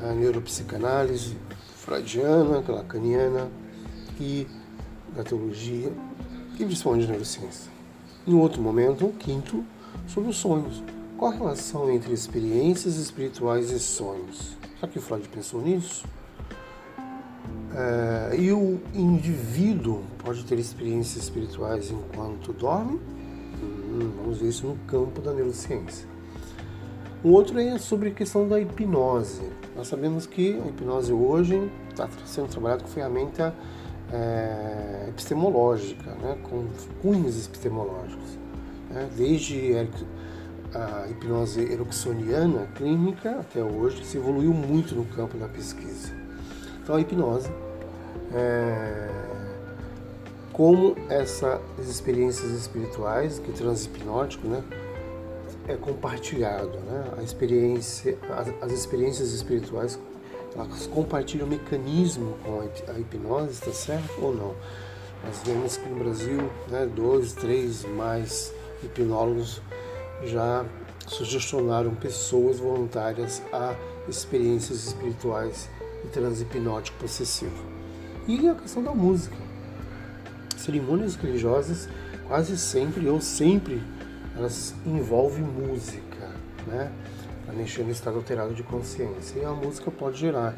A 0.03 0.13
neuropsicanálise 0.13 1.37
freudiana, 1.75 2.63
lacaniana 2.67 3.49
e 4.19 4.47
da 5.15 5.23
teologia 5.23 5.91
e 6.55 6.65
principalmente 6.65 7.03
da 7.03 7.11
neurociência. 7.11 7.71
Em 8.25 8.33
outro 8.33 8.61
momento, 8.61 9.05
um 9.05 9.11
quinto, 9.11 9.63
sobre 10.07 10.29
os 10.29 10.37
sonhos. 10.37 10.83
Qual 11.17 11.31
a 11.31 11.35
relação 11.35 11.91
entre 11.91 12.13
experiências 12.13 12.97
espirituais 12.97 13.71
e 13.71 13.79
sonhos? 13.79 14.57
Será 14.79 14.91
que 14.91 14.97
o 14.97 15.01
Freud 15.01 15.27
pensou 15.29 15.61
nisso? 15.61 16.05
É, 17.73 18.35
e 18.37 18.51
o 18.51 18.79
indivíduo 18.93 20.03
pode 20.23 20.43
ter 20.43 20.57
experiências 20.59 21.23
espirituais 21.23 21.91
enquanto 21.91 22.51
dorme? 22.53 22.99
Hum, 23.61 24.11
vamos 24.17 24.39
ver 24.39 24.49
isso 24.49 24.67
no 24.67 24.75
campo 24.87 25.21
da 25.21 25.33
neurociência. 25.33 26.10
Um 27.23 27.33
outro 27.33 27.59
é 27.59 27.77
sobre 27.77 28.09
a 28.09 28.11
questão 28.11 28.47
da 28.47 28.59
hipnose. 28.59 29.43
Nós 29.75 29.87
sabemos 29.87 30.25
que 30.25 30.59
a 30.59 30.67
hipnose 30.67 31.13
hoje 31.13 31.71
está 31.91 32.09
sendo 32.25 32.47
trabalhada 32.47 32.81
com 32.81 32.89
ferramenta 32.89 33.53
é, 34.11 35.05
epistemológica, 35.07 36.09
né, 36.15 36.35
com 36.41 36.65
cunhos 36.99 37.45
epistemológicos. 37.45 38.39
Né, 38.89 39.07
desde 39.15 39.87
a 40.73 41.07
hipnose 41.11 41.61
ericksoniana 41.61 42.67
clínica 42.73 43.39
até 43.39 43.63
hoje 43.63 44.03
se 44.03 44.17
evoluiu 44.17 44.51
muito 44.51 44.95
no 44.95 45.05
campo 45.05 45.37
da 45.37 45.47
pesquisa. 45.47 46.11
Então 46.81 46.95
a 46.95 47.01
hipnose, 47.01 47.51
é, 48.33 49.09
como 50.51 50.95
essas 51.07 51.61
experiências 51.77 52.51
espirituais, 52.51 53.37
que 53.37 53.51
transhipnótico, 53.51 54.47
né, 54.47 54.63
é 55.67 55.75
compartilhado, 55.75 56.77
né? 56.79 57.13
A 57.17 57.23
experiência, 57.23 58.17
as, 58.29 58.47
as 58.61 58.71
experiências 58.71 59.33
espirituais, 59.33 59.99
elas 60.55 60.87
compartilham 60.87 61.47
o 61.47 61.49
mecanismo 61.49 62.37
com 62.43 62.61
a 62.91 62.99
hipnose, 62.99 63.51
está 63.51 63.71
certo 63.71 64.21
ou 64.21 64.33
não? 64.33 64.55
Nós 65.23 65.41
vemos 65.45 65.77
que 65.77 65.87
no 65.87 65.97
Brasil, 65.97 66.49
né, 66.69 66.89
dois, 66.93 67.33
três 67.33 67.85
mais 67.85 68.53
hipnólogos 68.83 69.61
já 70.23 70.65
sugestionaram 71.07 71.93
pessoas 71.95 72.59
voluntárias 72.59 73.41
a 73.53 73.75
experiências 74.07 74.87
espirituais 74.87 75.69
e 76.03 76.07
transhipnótico 76.07 76.97
possessivo. 76.97 77.63
E 78.27 78.47
a 78.47 78.55
questão 78.55 78.83
da 78.83 78.93
música. 78.93 79.35
Cerimônias 80.57 81.15
religiosas 81.15 81.87
quase 82.27 82.57
sempre 82.57 83.07
ou 83.07 83.19
sempre 83.19 83.81
elas 84.35 84.73
envolvem 84.85 85.43
música, 85.43 86.29
né? 86.67 86.91
Para 87.45 87.55
mexer 87.55 87.83
no 87.83 87.91
estado 87.91 88.17
alterado 88.17 88.53
de 88.53 88.63
consciência. 88.63 89.39
E 89.39 89.45
a 89.45 89.51
música 89.51 89.89
pode 89.91 90.17
gerar 90.17 90.55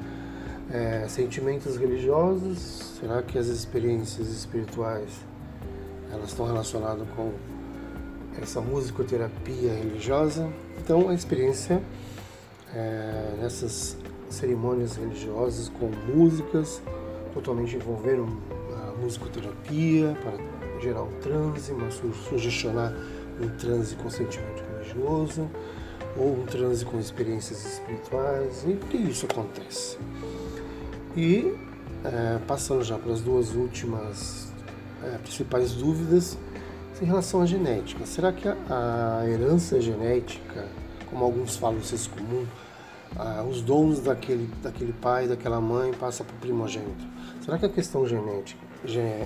é, 0.71 1.07
sentimentos 1.07 1.77
religiosos. 1.77 2.97
Será 2.99 3.21
que 3.21 3.37
as 3.37 3.47
experiências 3.47 4.27
espirituais 4.29 5.09
elas 6.11 6.29
estão 6.29 6.45
relacionadas 6.45 7.07
com 7.15 7.31
essa 8.41 8.61
musicoterapia 8.61 9.73
religiosa? 9.73 10.49
Então, 10.77 11.09
a 11.09 11.13
experiência 11.13 11.81
é, 12.73 13.35
nessas 13.41 13.97
cerimônias 14.29 14.95
religiosas 14.95 15.69
com 15.69 15.91
músicas 16.11 16.81
totalmente 17.33 17.75
envolvendo 17.75 18.27
a 18.71 19.01
musicoterapia 19.01 20.15
para 20.21 20.81
gerar 20.81 21.03
um 21.03 21.11
transe, 21.19 21.73
mas 21.73 22.01
sugestionar 22.29 22.93
em 23.41 23.49
transe 23.57 23.95
com 23.95 24.09
sentimento 24.09 24.63
religioso, 24.73 25.49
ou 26.17 26.39
um 26.39 26.45
transe 26.45 26.85
com 26.85 26.99
experiências 26.99 27.65
espirituais, 27.65 28.63
e 28.67 28.73
que 28.73 28.97
isso 28.97 29.25
acontece? 29.25 29.97
E 31.15 31.55
é, 32.03 32.39
passando 32.47 32.83
já 32.83 32.97
para 32.97 33.13
as 33.13 33.21
duas 33.21 33.55
últimas 33.55 34.51
é, 35.03 35.17
principais 35.17 35.73
dúvidas 35.73 36.37
em 37.01 37.05
relação 37.05 37.41
à 37.41 37.45
genética. 37.45 38.05
Será 38.05 38.31
que 38.31 38.47
a, 38.47 38.55
a 39.21 39.29
herança 39.29 39.79
genética, 39.81 40.67
como 41.09 41.23
alguns 41.23 41.55
falam 41.55 41.81
senso 41.81 42.09
comum, 42.09 42.45
ah, 43.15 43.43
os 43.47 43.61
dons 43.61 43.99
daquele, 43.99 44.49
daquele 44.61 44.93
pai, 44.93 45.27
daquela 45.27 45.61
mãe 45.61 45.93
passa 45.93 46.23
para 46.23 46.35
o 46.35 46.39
primogênito? 46.39 47.05
Será 47.43 47.57
que 47.57 47.65
a 47.65 47.69
questão 47.69 48.07
genética, 48.07 48.61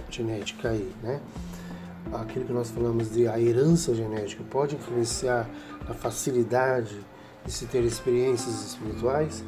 genética 0.10 0.70
aí, 0.70 0.92
né? 1.02 1.22
Aquilo 2.14 2.46
que 2.46 2.54
nós 2.54 2.70
falamos 2.70 3.12
de 3.12 3.28
a 3.28 3.40
herança 3.40 3.94
genética 3.94 4.44
pode 4.50 4.76
influenciar 4.76 5.50
a 5.88 5.94
facilidade 5.94 6.96
de 7.46 7.52
se 7.52 7.66
ter 7.66 7.84
experiências 7.84 8.68
espirituais? 8.68 9.44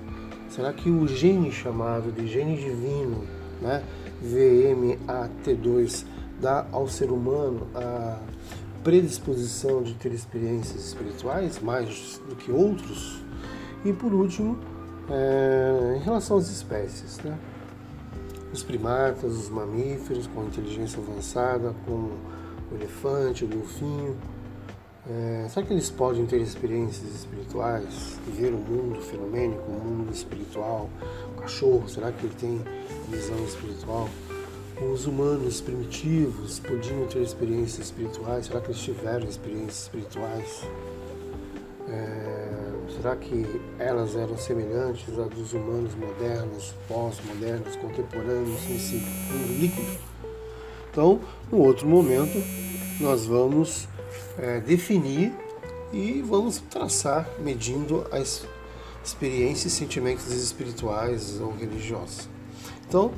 Será 0.50 0.74
que 0.74 0.90
o 0.90 1.08
gene 1.08 1.52
chamado 1.52 2.12
de 2.12 2.28
gene 2.28 2.58
divino, 2.58 3.24
né, 3.62 3.84
VMAT2, 4.24 6.06
dá 6.42 6.66
ao 6.72 6.88
ser 6.88 7.12
humano 7.12 7.68
a 7.76 8.18
predisposição 8.84 9.84
de 9.84 9.94
ter 9.96 10.12
experiências 10.12 10.88
espirituais 10.88 11.60
mais 11.60 12.22
do 12.28 12.36
que 12.36 12.52
outros? 12.52 13.22
E 13.86 13.94
por 13.94 14.14
último, 14.14 14.58
é, 15.10 15.98
em 15.98 16.04
relação 16.04 16.38
às 16.38 16.50
espécies, 16.50 17.20
né? 17.20 17.38
os 18.52 18.64
primatas, 18.64 19.34
os 19.34 19.50
mamíferos 19.50 20.28
com 20.28 20.44
inteligência 20.46 21.00
avançada, 21.00 21.74
como 21.86 22.12
o 22.72 22.76
elefante, 22.76 23.46
o 23.46 23.48
golfinho, 23.48 24.18
é, 25.10 25.48
será 25.50 25.66
que 25.66 25.74
eles 25.74 25.90
podem 25.90 26.26
ter 26.28 26.40
experiências 26.40 27.16
espirituais, 27.16 28.20
ver 28.28 28.54
o 28.54 28.58
mundo 28.58 29.02
fenomênico, 29.02 29.64
o 29.64 29.74
mundo 29.74 30.14
espiritual? 30.14 30.88
O 31.36 31.42
cachorro, 31.42 31.90
será 31.90 32.12
que 32.12 32.28
ele 32.28 32.36
tem 32.36 32.62
visão 33.10 33.44
espiritual? 33.44 34.08
Os 34.94 35.08
humanos 35.08 35.62
primitivos 35.62 36.60
podiam 36.60 37.08
ter 37.08 37.24
experiências 37.24 37.88
espirituais? 37.88 38.46
Será 38.46 38.62
que 38.62 38.68
eles 38.68 38.82
tiveram 38.82 39.28
experiências 39.28 39.82
espirituais? 39.84 40.64
É, 41.88 42.72
será 42.96 43.16
que 43.16 43.46
elas 43.80 44.16
eram 44.16 44.38
semelhantes 44.38 45.18
a 45.18 45.24
dos 45.24 45.54
humanos 45.54 45.96
modernos, 45.96 46.76
pós-modernos, 46.88 47.76
contemporâneos, 47.78 48.62
nesse 48.70 48.96
mundo 48.98 49.60
líquido? 49.60 50.09
Então, 50.92 51.20
no 51.52 51.60
outro 51.60 51.88
momento, 51.88 52.42
nós 53.00 53.26
vamos 53.26 53.88
é, 54.38 54.60
definir 54.60 55.34
e 55.94 56.22
vamos 56.22 56.60
traçar, 56.70 57.30
medindo 57.40 58.06
as 58.12 58.46
experiências 59.04 59.74
e 59.74 59.76
sentimentos 59.76 60.32
espirituais 60.32 61.40
ou 61.40 61.56
religiosos. 61.56 62.28
Então, 62.88 63.12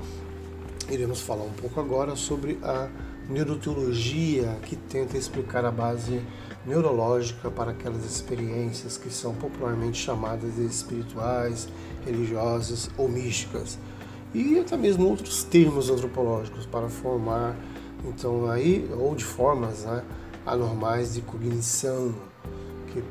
iremos 0.89 1.21
falar 1.21 1.43
um 1.43 1.53
pouco 1.53 1.79
agora 1.79 2.15
sobre 2.15 2.59
a 2.61 2.89
neuroteologia 3.29 4.57
que 4.63 4.75
tenta 4.75 5.17
explicar 5.17 5.63
a 5.63 5.71
base 5.71 6.21
neurológica 6.65 7.49
para 7.49 7.71
aquelas 7.71 8.03
experiências 8.05 8.97
que 8.97 9.09
são 9.09 9.33
popularmente 9.33 9.97
chamadas 9.97 10.55
de 10.55 10.65
espirituais, 10.65 11.67
religiosas 12.05 12.89
ou 12.97 13.07
místicas 13.07 13.79
e 14.33 14.59
até 14.59 14.77
mesmo 14.77 15.07
outros 15.07 15.43
termos 15.43 15.89
antropológicos 15.89 16.65
para 16.65 16.87
formar 16.89 17.55
então 18.05 18.49
aí 18.49 18.89
ou 18.97 19.13
de 19.15 19.23
formas 19.23 19.83
né, 19.83 20.03
anormais 20.45 21.13
de 21.13 21.21
cognição, 21.21 22.13
que 22.87 23.03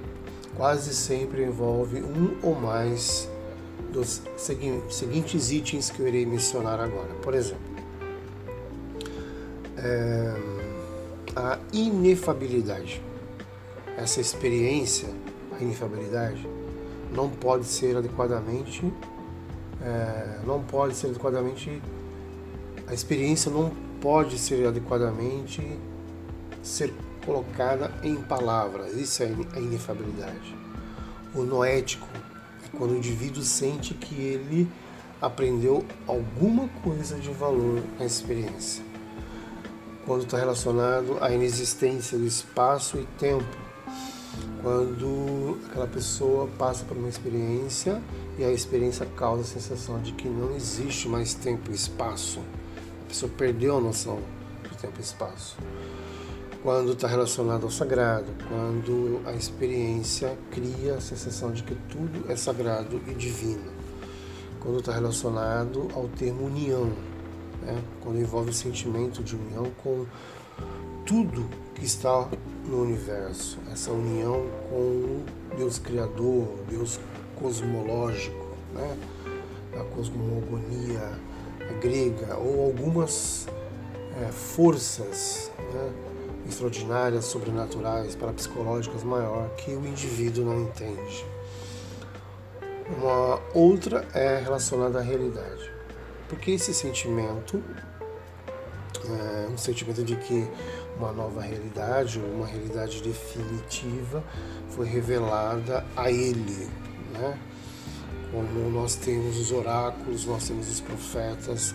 quase 0.56 0.94
sempre 0.94 1.44
envolve 1.44 2.02
um 2.02 2.36
ou 2.42 2.54
mais 2.54 3.28
dos 3.92 4.22
seguintes 4.36 5.50
itens 5.50 5.90
que 5.90 6.00
eu 6.00 6.08
irei 6.08 6.26
mencionar 6.26 6.80
agora. 6.80 7.12
Por 7.22 7.34
exemplo, 7.34 7.70
é, 9.76 10.34
a 11.34 11.58
inefabilidade. 11.72 13.02
Essa 13.96 14.20
experiência, 14.20 15.08
a 15.58 15.62
inefabilidade, 15.62 16.46
não 17.12 17.28
pode 17.28 17.64
ser 17.66 17.96
adequadamente, 17.96 18.84
é, 19.82 20.40
não 20.46 20.62
pode 20.62 20.94
ser 20.94 21.08
adequadamente, 21.08 21.82
a 22.86 22.94
experiência 22.94 23.50
não 23.50 23.70
pode 24.00 24.38
ser 24.38 24.66
adequadamente 24.66 25.62
ser 26.62 26.92
colocada 27.24 27.92
em 28.02 28.16
palavras. 28.16 28.94
Isso 28.94 29.22
é 29.22 29.26
a 29.54 29.60
inefabilidade. 29.60 30.56
O 31.34 31.42
noético 31.42 32.06
é 32.64 32.76
quando 32.76 32.92
o 32.92 32.96
indivíduo 32.96 33.42
sente 33.42 33.94
que 33.94 34.14
ele 34.14 34.70
aprendeu 35.20 35.84
alguma 36.06 36.68
coisa 36.82 37.18
de 37.18 37.30
valor 37.30 37.82
na 37.98 38.06
experiência. 38.06 38.82
Quando 40.06 40.24
está 40.24 40.38
relacionado 40.38 41.18
à 41.20 41.30
inexistência 41.30 42.18
do 42.18 42.26
espaço 42.26 42.98
e 42.98 43.06
tempo. 43.18 43.44
Quando 44.62 45.58
aquela 45.68 45.86
pessoa 45.86 46.48
passa 46.58 46.84
por 46.84 46.96
uma 46.96 47.08
experiência 47.08 48.00
e 48.40 48.44
a 48.44 48.50
experiência 48.50 49.04
causa 49.04 49.42
a 49.42 49.44
sensação 49.44 50.00
de 50.00 50.12
que 50.12 50.26
não 50.26 50.56
existe 50.56 51.06
mais 51.06 51.34
tempo 51.34 51.70
e 51.70 51.74
espaço. 51.74 52.40
A 53.04 53.08
pessoa 53.08 53.30
perdeu 53.36 53.76
a 53.76 53.80
noção 53.80 54.18
de 54.62 54.76
tempo 54.78 54.98
e 54.98 55.02
espaço 55.02 55.58
quando 56.62 56.92
está 56.92 57.08
relacionado 57.08 57.64
ao 57.64 57.70
sagrado, 57.70 58.26
quando 58.48 59.20
a 59.26 59.32
experiência 59.32 60.36
cria 60.50 60.94
a 60.94 61.00
sensação 61.00 61.52
de 61.52 61.62
que 61.62 61.74
tudo 61.88 62.30
é 62.30 62.36
sagrado 62.36 63.00
e 63.06 63.14
divino, 63.14 63.72
quando 64.60 64.80
está 64.80 64.92
relacionado 64.92 65.88
ao 65.94 66.06
termo 66.08 66.46
união, 66.46 66.92
né? 67.62 67.82
quando 68.02 68.18
envolve 68.18 68.50
o 68.50 68.54
sentimento 68.54 69.22
de 69.22 69.36
união 69.36 69.70
com 69.82 70.04
tudo 71.06 71.48
que 71.74 71.84
está 71.84 72.28
no 72.66 72.82
universo, 72.82 73.58
essa 73.72 73.90
união 73.90 74.46
com 74.68 75.24
Deus 75.56 75.78
Criador, 75.78 76.46
Deus 76.68 77.00
cosmológico, 77.40 78.46
né? 78.74 78.96
a 79.74 79.84
cosmogonia 79.94 81.18
grega 81.80 82.36
ou 82.36 82.66
algumas 82.66 83.48
é, 84.22 84.30
forças 84.30 85.50
né? 85.58 85.92
extraordinárias, 86.46 87.24
sobrenaturais, 87.24 88.14
parapsicológicas 88.14 89.02
maior 89.02 89.48
que 89.56 89.72
o 89.72 89.86
indivíduo 89.86 90.44
não 90.44 90.62
entende. 90.62 91.24
Uma 92.98 93.40
outra 93.54 94.06
é 94.12 94.38
relacionada 94.38 94.98
à 94.98 95.02
realidade, 95.02 95.70
porque 96.28 96.50
esse 96.50 96.74
sentimento 96.74 97.62
é 99.08 99.48
um 99.48 99.56
sentimento 99.56 100.02
de 100.02 100.16
que 100.16 100.48
uma 100.96 101.12
nova 101.12 101.40
realidade, 101.40 102.18
uma 102.18 102.46
realidade 102.46 103.02
definitiva, 103.02 104.22
foi 104.70 104.86
revelada 104.86 105.84
a 105.96 106.10
ele, 106.10 106.68
né? 107.12 107.38
Como 108.30 108.70
nós 108.70 108.94
temos 108.94 109.38
os 109.38 109.50
oráculos, 109.50 110.24
nós 110.24 110.46
temos 110.46 110.68
os 110.70 110.80
profetas, 110.80 111.74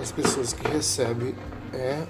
as 0.00 0.12
pessoas 0.12 0.52
que 0.52 0.68
recebem 0.68 1.34
é 1.72 2.06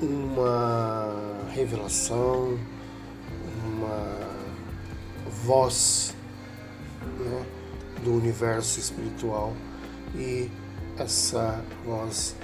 uma 0.00 1.44
revelação, 1.52 2.58
uma 3.66 4.18
voz 5.44 6.14
né, 7.18 7.46
do 8.02 8.14
universo 8.14 8.80
espiritual 8.80 9.54
e 10.14 10.50
essa 10.96 11.62
voz 11.84 12.34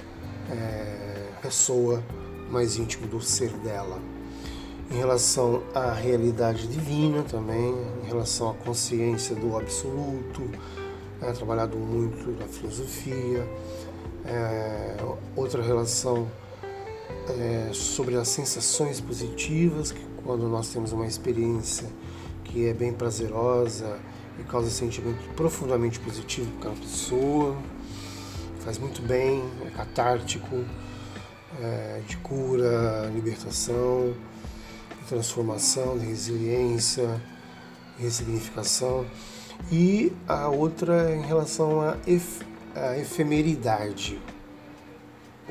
é, 0.49 1.29
ressoa 1.41 2.03
mais 2.49 2.77
íntimo 2.77 3.07
do 3.07 3.21
ser 3.21 3.49
dela. 3.59 3.99
Em 4.91 4.97
relação 4.97 5.63
à 5.73 5.93
realidade 5.93 6.67
divina 6.67 7.23
também, 7.23 7.73
em 8.03 8.07
relação 8.07 8.49
à 8.49 8.53
consciência 8.53 9.33
do 9.33 9.55
absoluto, 9.55 10.41
é 11.21 11.31
trabalhado 11.31 11.77
muito 11.77 12.37
na 12.37 12.45
filosofia. 12.45 13.47
É, 14.25 14.97
outra 15.33 15.63
relação 15.63 16.29
é, 17.29 17.69
sobre 17.71 18.17
as 18.17 18.27
sensações 18.27 18.99
positivas, 18.99 19.93
que 19.93 20.05
quando 20.25 20.49
nós 20.49 20.67
temos 20.67 20.91
uma 20.91 21.07
experiência 21.07 21.87
que 22.43 22.67
é 22.67 22.73
bem 22.73 22.91
prazerosa 22.91 23.97
e 24.37 24.43
causa 24.43 24.69
sentimento 24.69 25.23
profundamente 25.37 26.01
positivo 26.01 26.51
para 26.59 26.71
aquela 26.71 26.85
pessoa, 26.85 27.55
faz 28.59 28.77
muito 28.77 29.01
bem, 29.01 29.41
é 29.65 29.69
catártico, 29.69 30.65
é, 31.61 32.01
de 32.05 32.17
cura, 32.17 33.09
libertação, 33.13 34.13
transformação, 35.11 35.97
de 35.97 36.05
resiliência, 36.05 37.21
ressignificação. 37.99 39.05
E 39.69 40.13
a 40.25 40.47
outra 40.47 41.11
é 41.11 41.17
em 41.17 41.21
relação 41.21 41.81
à, 41.81 41.97
ef 42.07 42.41
efemeridade, 42.97 44.17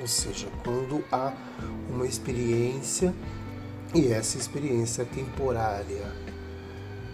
ou 0.00 0.06
seja, 0.06 0.48
quando 0.64 1.04
há 1.12 1.34
uma 1.90 2.06
experiência 2.06 3.14
e 3.94 4.08
essa 4.08 4.38
experiência 4.38 5.02
é 5.02 5.04
temporária. 5.04 6.30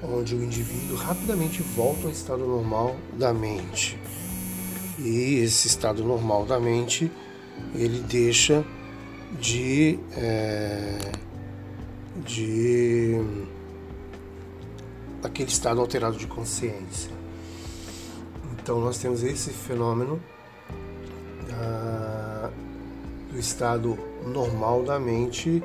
onde 0.03 0.37
o 0.37 0.45
indivíduo 0.45 0.95
rapidamente 0.95 1.63
volta 1.63 2.05
ao 2.07 2.13
estado 2.13 2.47
normal 2.47 2.95
da 3.15 3.33
mente. 3.33 3.99
E 4.99 5.41
esse 5.43 5.67
estado 5.67 6.05
normal 6.05 6.45
da 6.45 6.61
mente 6.61 7.11
ele 7.75 8.01
deixa 8.01 8.65
de, 9.41 9.99
é, 10.13 10.99
de 12.25 13.21
aquele 15.23 15.49
estado 15.49 15.81
alterado 15.81 16.17
de 16.17 16.27
consciência. 16.27 17.11
Então 18.53 18.81
nós 18.81 18.99
temos 18.99 19.23
esse 19.23 19.51
fenômeno 19.51 20.21
ah, 21.53 22.51
do 23.31 23.39
estado 23.39 23.99
normal 24.25 24.83
da 24.83 24.99
mente 24.99 25.63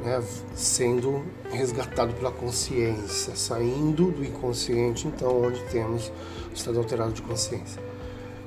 né, 0.00 0.22
sendo 0.54 1.24
resgatado 1.50 2.12
pela 2.14 2.30
consciência, 2.30 3.34
saindo 3.34 4.10
do 4.10 4.24
inconsciente, 4.24 5.08
então 5.08 5.42
onde 5.42 5.60
temos 5.64 6.12
o 6.50 6.54
estado 6.54 6.78
alterado 6.78 7.12
de 7.12 7.22
consciência. 7.22 7.82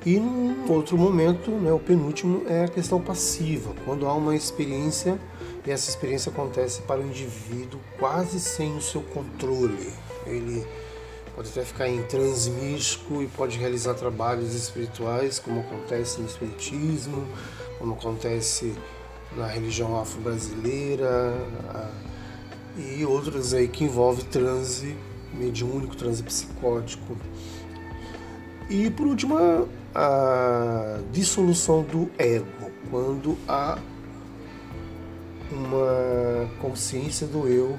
E 0.04 0.18
num 0.18 0.70
outro 0.72 0.98
momento, 0.98 1.50
né, 1.50 1.72
o 1.72 1.78
penúltimo, 1.78 2.42
é 2.48 2.64
a 2.64 2.68
questão 2.68 3.00
passiva, 3.00 3.72
quando 3.84 4.06
há 4.06 4.14
uma 4.14 4.34
experiência 4.34 5.18
e 5.64 5.70
essa 5.70 5.90
experiência 5.90 6.30
acontece 6.30 6.82
para 6.82 7.00
o 7.00 7.06
indivíduo 7.06 7.80
quase 7.98 8.40
sem 8.40 8.76
o 8.76 8.82
seu 8.82 9.02
controle. 9.02 9.92
Ele 10.26 10.66
pode 11.34 11.48
até 11.48 11.64
ficar 11.64 11.88
em 11.88 12.02
transmístico 12.02 13.22
e 13.22 13.26
pode 13.28 13.58
realizar 13.58 13.94
trabalhos 13.94 14.54
espirituais, 14.54 15.38
como 15.38 15.60
acontece 15.60 16.20
no 16.20 16.26
Espiritismo, 16.26 17.26
como 17.78 17.94
acontece 17.94 18.74
na 19.36 19.46
religião 19.46 19.98
afro-brasileira 19.98 21.34
e 22.76 23.04
outras 23.04 23.54
aí 23.54 23.68
que 23.68 23.84
envolve 23.84 24.24
transe 24.24 24.96
mediúnico, 25.32 25.96
transe 25.96 26.22
psicótico. 26.22 27.16
E 28.68 28.90
por 28.90 29.06
último, 29.06 29.68
a 29.94 30.98
dissolução 31.12 31.82
do 31.82 32.10
ego, 32.18 32.70
quando 32.90 33.36
há 33.48 33.78
uma 35.52 36.48
consciência 36.60 37.26
do 37.26 37.46
eu 37.48 37.78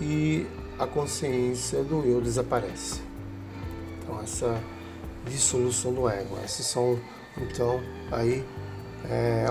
e 0.00 0.46
a 0.78 0.86
consciência 0.86 1.82
do 1.82 2.04
eu 2.04 2.20
desaparece. 2.20 3.00
Então 4.02 4.20
essa 4.20 4.60
dissolução 5.26 5.92
do 5.92 6.08
ego, 6.08 6.36
esses 6.44 6.66
são 6.66 6.98
então 7.36 7.80
aí 8.12 8.44
é, 9.10 9.46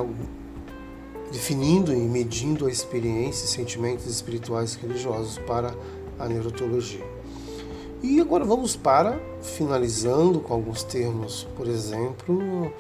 definindo 1.32 1.94
e 1.94 1.98
medindo 1.98 2.68
a 2.68 2.72
experiência 2.72 3.46
e 3.46 3.48
sentimentos 3.48 4.06
espirituais 4.06 4.76
e 4.76 4.80
religiosos 4.80 5.38
para 5.40 5.74
a 6.20 6.28
neurotologia. 6.28 7.04
E 8.02 8.20
agora 8.20 8.44
vamos 8.44 8.76
para, 8.76 9.18
finalizando 9.42 10.42
com 10.42 10.54
alguns 10.54 10.84
termos, 10.84 11.48
por 11.56 11.68
exemplo, 11.68 12.72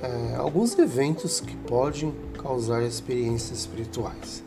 é, 0.00 0.36
alguns 0.36 0.78
eventos 0.78 1.40
que 1.40 1.56
podem 1.56 2.14
causar 2.40 2.82
experiências 2.82 3.60
espirituais. 3.60 4.42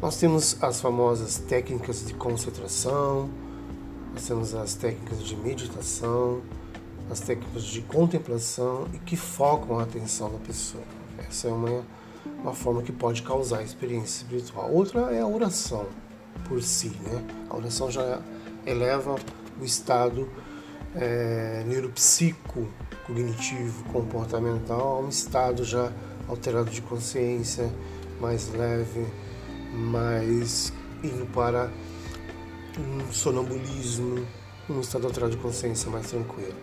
Nós 0.00 0.16
temos 0.16 0.56
as 0.62 0.80
famosas 0.80 1.38
técnicas 1.38 2.04
de 2.06 2.14
concentração, 2.14 3.30
nós 4.12 4.26
temos 4.26 4.54
as 4.54 4.74
técnicas 4.74 5.22
de 5.22 5.36
meditação, 5.36 6.42
as 7.10 7.20
técnicas 7.20 7.64
de 7.64 7.82
contemplação 7.82 8.88
e 8.92 8.98
que 8.98 9.16
focam 9.16 9.78
a 9.78 9.82
atenção 9.82 10.30
da 10.30 10.38
pessoa. 10.38 10.84
Essa 11.18 11.48
é 11.48 11.52
uma, 11.52 11.84
uma 12.42 12.54
forma 12.54 12.82
que 12.82 12.90
pode 12.90 13.22
causar 13.22 13.62
experiência 13.62 14.22
espiritual. 14.22 14.72
Outra 14.72 15.12
é 15.14 15.20
a 15.20 15.26
oração 15.26 15.86
por 16.48 16.62
si, 16.62 16.88
né? 16.88 17.24
A 17.48 17.56
oração 17.56 17.90
já 17.90 18.20
eleva 18.66 19.16
o 19.60 19.64
estado 19.64 20.28
é, 20.94 21.62
neuropsico, 21.66 22.66
cognitivo, 23.06 23.84
comportamental 23.84 24.96
a 24.96 25.00
um 25.00 25.08
estado 25.08 25.64
já 25.64 25.92
alterado 26.32 26.70
de 26.70 26.82
consciência, 26.82 27.70
mais 28.20 28.50
leve, 28.52 29.06
mais 29.72 30.72
indo 31.02 31.26
para 31.26 31.70
um 32.78 33.12
sonambulismo, 33.12 34.26
um 34.68 34.80
estado 34.80 35.06
alterado 35.06 35.32
de 35.32 35.42
consciência 35.42 35.90
mais 35.90 36.08
tranquilo. 36.08 36.54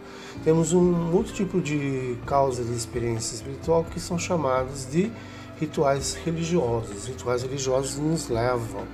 Temos 0.44 0.74
um 0.74 1.14
outro 1.14 1.34
tipo 1.34 1.62
de 1.62 2.18
causa 2.26 2.64
de 2.64 2.74
experiência 2.74 3.36
espiritual 3.36 3.84
que 3.84 4.00
são 4.00 4.18
chamados 4.18 4.90
de 4.90 5.12
rituais 5.60 6.16
religiosos. 6.16 7.08
Rituais 7.08 7.44
religiosos 7.44 7.98
nos 7.98 8.30
levam 8.30 8.86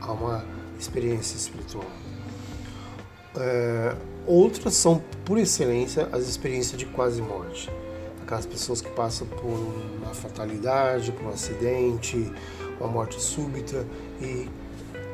a 0.00 0.12
uma 0.12 0.44
experiência 0.78 1.36
espiritual. 1.36 1.86
É, 3.36 3.96
outras 4.26 4.74
são, 4.74 5.02
por 5.24 5.38
excelência, 5.38 6.08
as 6.12 6.28
experiências 6.28 6.78
de 6.78 6.86
quase 6.86 7.20
morte. 7.20 7.70
Aquelas 8.24 8.46
pessoas 8.46 8.80
que 8.80 8.88
passam 8.90 9.26
por 9.26 9.50
uma 9.50 10.14
fatalidade, 10.14 11.12
por 11.12 11.26
um 11.26 11.28
acidente, 11.28 12.32
uma 12.80 12.88
morte 12.88 13.20
súbita 13.20 13.86
e 14.18 14.48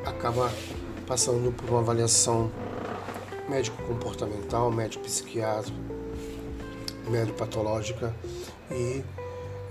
acaba 0.06 0.50
passando 1.08 1.52
por 1.52 1.68
uma 1.68 1.80
avaliação 1.80 2.50
médico-comportamental, 3.48 4.70
médico-psiquiátrico, 4.70 5.76
médico-patológica 7.08 8.14
e 8.70 9.02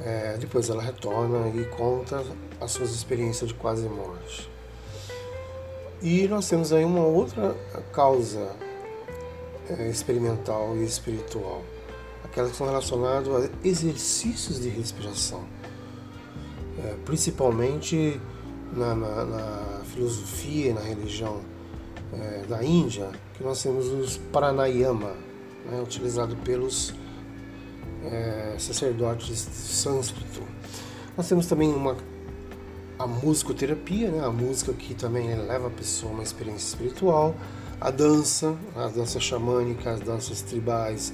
é, 0.01 0.37
depois 0.37 0.69
ela 0.69 0.83
retorna 0.83 1.47
e 1.47 1.63
conta 1.65 2.25
as 2.59 2.71
suas 2.71 2.91
experiências 2.91 3.49
de 3.49 3.53
quase 3.53 3.87
morte. 3.87 4.51
E 6.01 6.27
nós 6.27 6.47
temos 6.47 6.73
aí 6.73 6.83
uma 6.83 7.05
outra 7.05 7.55
causa 7.93 8.51
é, 9.69 9.87
experimental 9.87 10.75
e 10.75 10.83
espiritual, 10.83 11.61
aquelas 12.29 12.51
que 12.51 12.57
são 12.57 12.67
relacionadas 12.67 13.27
a 13.27 13.49
exercícios 13.67 14.59
de 14.59 14.69
respiração, 14.69 15.43
é, 16.77 16.95
principalmente 17.05 18.19
na, 18.73 18.95
na, 18.95 19.25
na, 19.25 19.81
filosofia 19.85 20.73
na 20.73 20.81
religião 20.81 21.41
é, 22.13 22.45
da 22.47 22.63
Índia, 22.63 23.09
que 23.33 23.43
nós 23.43 23.61
temos 23.61 23.87
os 23.87 24.17
pranayama, 24.31 25.13
né, 25.69 25.81
utilizado 25.81 26.35
pelos 26.37 26.93
é, 28.05 28.55
sacerdotes 28.57 29.39
sânscrito. 29.39 30.41
Nós 31.17 31.27
temos 31.27 31.47
também 31.47 31.73
uma 31.73 31.97
a 32.99 33.07
musicoterapia, 33.07 34.11
né? 34.11 34.25
a 34.25 34.29
música 34.29 34.73
que 34.73 34.93
também 34.93 35.33
leva 35.33 35.67
a 35.67 35.69
pessoa 35.69 36.11
a 36.11 36.15
uma 36.15 36.23
experiência 36.23 36.67
espiritual, 36.67 37.33
a 37.79 37.89
dança, 37.89 38.57
as 38.75 38.91
danças 38.91 39.23
xamânicas, 39.23 39.87
as 39.87 39.99
danças 40.01 40.41
tribais, 40.41 41.13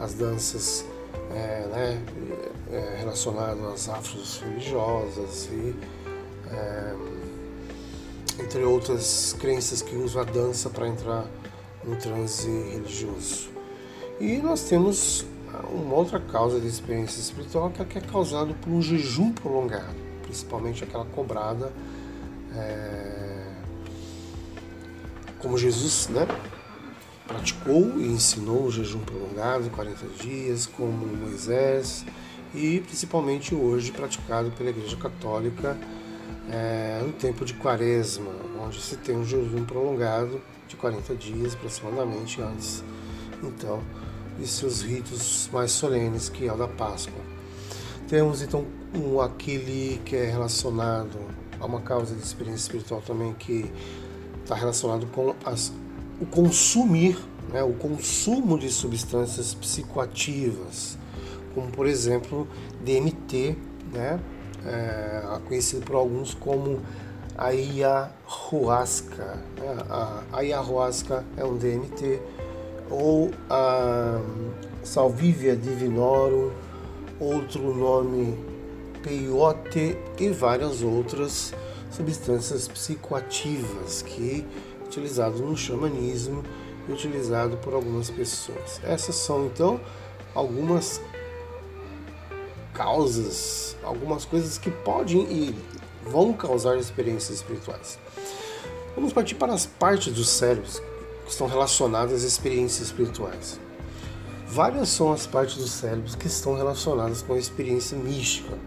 as 0.00 0.14
danças 0.14 0.84
é, 1.30 1.66
né, 1.66 2.02
é, 2.72 2.96
relacionadas 2.98 3.64
às 3.64 3.88
afros 3.88 4.38
religiosas 4.38 5.48
e 5.52 5.74
é, 6.50 6.94
entre 8.40 8.64
outras 8.64 9.36
crenças 9.38 9.82
que 9.82 9.94
usam 9.96 10.22
a 10.22 10.24
dança 10.24 10.70
para 10.70 10.88
entrar 10.88 11.26
no 11.84 11.96
transe 11.96 12.48
religioso. 12.48 13.50
E 14.18 14.38
nós 14.38 14.64
temos 14.64 15.24
uma 15.72 15.94
outra 15.94 16.20
causa 16.20 16.60
de 16.60 16.66
experiência 16.66 17.20
espiritual 17.20 17.70
que 17.70 17.98
é 17.98 18.00
causado 18.00 18.54
por 18.54 18.70
um 18.70 18.80
jejum 18.80 19.32
prolongado 19.32 20.10
principalmente 20.30 20.84
aquela 20.84 21.04
cobrada, 21.06 21.72
é, 22.54 23.46
como 25.40 25.58
Jesus 25.58 26.08
né, 26.08 26.26
praticou 27.30 27.92
e 28.00 28.08
ensinou 28.08 28.64
o 28.64 28.72
jejum 28.72 28.98
prolongado, 29.00 29.70
40 29.70 30.06
dias, 30.20 30.66
como 30.66 31.06
Moisés, 31.06 32.04
e 32.52 32.80
principalmente 32.80 33.54
hoje 33.54 33.92
praticado 33.92 34.50
pela 34.50 34.70
Igreja 34.70 34.96
Católica 34.96 35.78
é, 36.50 37.00
no 37.06 37.12
tempo 37.12 37.44
de 37.44 37.54
Quaresma, 37.54 38.32
onde 38.60 38.80
se 38.80 38.96
tem 38.96 39.16
um 39.16 39.24
jejum 39.24 39.64
prolongado 39.64 40.42
de 40.66 40.74
40 40.74 41.14
dias 41.14 41.54
aproximadamente 41.54 42.42
antes, 42.42 42.82
então, 43.40 43.80
de 44.36 44.48
seus 44.48 44.82
ritos 44.82 45.48
mais 45.52 45.70
solenes, 45.70 46.28
que 46.28 46.48
é 46.48 46.52
o 46.52 46.56
da 46.56 46.66
Páscoa. 46.66 47.22
Temos 48.08 48.42
então 48.42 48.66
um, 48.92 49.20
aquele 49.20 50.00
que 50.04 50.16
é 50.16 50.28
relacionado 50.28 51.16
a 51.60 51.66
uma 51.66 51.80
causa 51.80 52.12
de 52.12 52.22
experiência 52.22 52.62
espiritual 52.62 53.00
também 53.00 53.32
que 53.34 53.70
está 54.42 54.56
relacionado 54.56 55.06
com 55.12 55.32
as, 55.44 55.72
o 56.20 56.26
consumir, 56.26 57.18
né, 57.52 57.62
o 57.62 57.72
consumo 57.72 58.58
de 58.58 58.68
substâncias 58.68 59.54
psicoativas, 59.54 60.98
como 61.54 61.70
por 61.70 61.86
exemplo 61.86 62.46
DMT, 62.84 63.56
né, 63.92 64.20
é, 64.66 65.38
conhecido 65.46 65.84
por 65.84 65.96
alguns 65.96 66.34
como 66.34 66.80
ayahuasca. 67.36 69.42
Né, 69.58 69.76
a 69.88 70.22
ayahuasca 70.32 71.24
é 71.36 71.44
um 71.44 71.56
DMT, 71.56 72.20
ou 72.90 73.30
a 73.48 74.20
Salvivia 74.82 75.56
divinorum, 75.56 76.50
outro 77.18 77.74
nome 77.74 78.38
peiote 79.02 79.96
e 80.18 80.28
várias 80.30 80.82
outras 80.82 81.54
substâncias 81.90 82.68
psicoativas 82.68 84.02
que 84.02 84.46
utilizado 84.90 85.38
no 85.38 85.56
xamanismo 85.56 86.44
e 86.88 86.92
utilizado 86.92 87.56
por 87.58 87.72
algumas 87.74 88.10
pessoas. 88.10 88.80
Essas 88.82 89.14
são 89.14 89.46
então 89.46 89.80
algumas 90.34 91.00
causas, 92.74 93.76
algumas 93.84 94.24
coisas 94.24 94.58
que 94.58 94.70
podem 94.70 95.20
e 95.30 95.54
vão 96.02 96.32
causar 96.32 96.76
experiências 96.76 97.38
espirituais. 97.38 97.98
Vamos 98.96 99.12
partir 99.12 99.36
para 99.36 99.52
as 99.52 99.64
partes 99.64 100.12
dos 100.12 100.28
cérebros 100.28 100.82
que 101.24 101.30
estão 101.30 101.46
relacionadas 101.46 102.12
às 102.12 102.22
experiências 102.22 102.88
espirituais. 102.88 103.60
Várias 104.48 104.88
são 104.88 105.12
as 105.12 105.28
partes 105.28 105.56
dos 105.56 105.70
cérebros 105.70 106.16
que 106.16 106.26
estão 106.26 106.56
relacionadas 106.56 107.22
com 107.22 107.34
a 107.34 107.38
experiência 107.38 107.96
mística. 107.96 108.58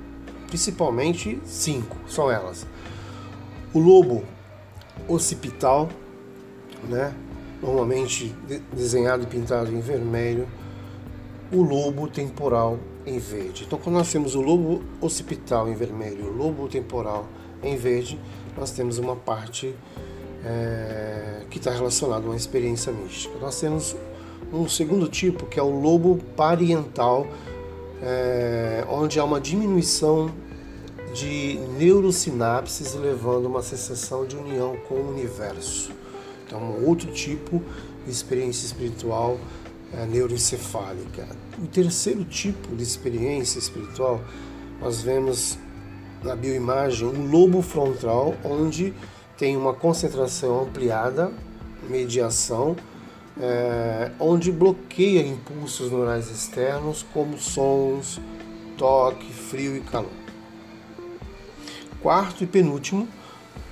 Principalmente 0.48 1.42
cinco 1.44 1.98
são 2.08 2.32
elas: 2.32 2.66
o 3.74 3.80
lobo 3.80 4.24
occipital, 5.08 5.90
né? 6.90 7.14
normalmente 7.64 8.36
desenhado 8.74 9.24
e 9.24 9.26
pintado 9.26 9.72
em 9.72 9.80
vermelho, 9.80 10.48
o 11.52 11.62
lobo 11.62 12.08
temporal 12.08 12.78
em 13.06 13.18
verde. 13.20 13.64
Então, 13.66 13.80
quando 13.80 13.96
nós 13.96 14.12
temos 14.12 14.36
o 14.36 14.42
lobo 14.42 14.82
occipital 15.00 15.70
em 15.70 15.74
vermelho 15.74 16.26
o 16.26 16.36
lobo 16.36 16.68
temporal 16.68 17.28
em 17.64 17.78
verde, 17.78 18.20
nós 18.58 18.72
temos 18.72 18.98
uma 18.98 19.16
parte 19.16 19.74
é, 20.44 21.44
que 21.50 21.58
está 21.58 21.72
relacionada 21.72 22.26
a 22.26 22.30
uma 22.30 22.36
experiência 22.36 22.92
mística. 22.92 23.34
Nós 23.40 23.60
temos 23.60 23.96
um 24.52 24.68
segundo 24.68 25.08
tipo, 25.08 25.46
que 25.46 25.60
é 25.60 25.64
o 25.64 25.80
lobo 25.80 26.20
parietal, 26.36 27.26
é, 28.02 28.86
onde 28.90 29.20
há 29.20 29.24
uma 29.24 29.40
diminuição 29.40 30.30
de 31.14 31.60
neurosinapses, 31.78 32.94
levando 32.96 33.46
a 33.46 33.50
uma 33.50 33.64
sensação 33.64 34.26
de 34.26 34.36
união 34.36 34.76
com 34.88 34.96
o 34.96 35.10
universo. 35.10 35.92
Então, 36.54 36.62
um 36.62 36.88
outro 36.88 37.12
tipo 37.12 37.64
de 38.06 38.12
experiência 38.12 38.68
espiritual 38.68 39.40
é, 39.92 40.06
neuroencefálica. 40.06 41.28
O 41.58 41.66
terceiro 41.66 42.24
tipo 42.26 42.76
de 42.76 42.84
experiência 42.84 43.58
espiritual, 43.58 44.22
nós 44.80 45.02
vemos 45.02 45.58
na 46.22 46.36
bioimagem 46.36 47.08
um 47.08 47.28
lobo 47.28 47.64
frontal, 47.64 48.36
onde 48.44 48.94
tem 49.36 49.58
uma 49.58 49.74
concentração 49.74 50.62
ampliada, 50.62 51.32
mediação, 51.90 52.76
é, 53.42 54.12
onde 54.20 54.52
bloqueia 54.52 55.26
impulsos 55.26 55.90
neurais 55.90 56.30
externos 56.30 57.04
como 57.12 57.36
sons, 57.40 58.22
toque, 58.78 59.34
frio 59.34 59.76
e 59.76 59.82
calor. 59.82 60.12
Quarto 62.00 62.44
e 62.44 62.48
penúltimo, 62.48 63.08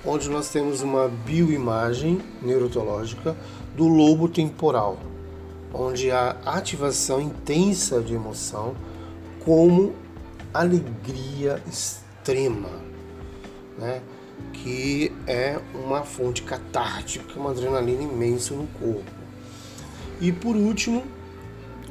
onde 0.04 0.28
nós 0.28 0.48
temos 0.50 0.82
uma 0.82 1.08
bioimagem 1.08 2.20
neurológica 2.40 3.36
do 3.76 3.86
lobo 3.86 4.28
temporal, 4.28 4.98
onde 5.72 6.10
há 6.10 6.36
ativação 6.44 7.20
intensa 7.20 8.00
de 8.00 8.14
emoção, 8.14 8.74
como 9.44 9.94
alegria 10.52 11.62
extrema, 11.66 12.70
né? 13.78 14.02
que 14.52 15.12
é 15.26 15.58
uma 15.74 16.02
fonte 16.02 16.42
catártica, 16.42 17.38
uma 17.38 17.50
adrenalina 17.50 18.02
imensa 18.02 18.54
no 18.54 18.66
corpo. 18.66 19.10
E 20.20 20.30
por 20.30 20.54
último, 20.54 21.02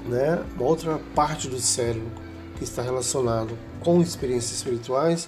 né, 0.05 0.43
uma 0.55 0.63
outra 0.65 0.99
parte 1.15 1.47
do 1.47 1.59
cérebro 1.59 2.09
que 2.57 2.63
está 2.63 2.81
relacionado 2.81 3.57
com 3.79 4.01
experiências 4.01 4.53
espirituais 4.53 5.27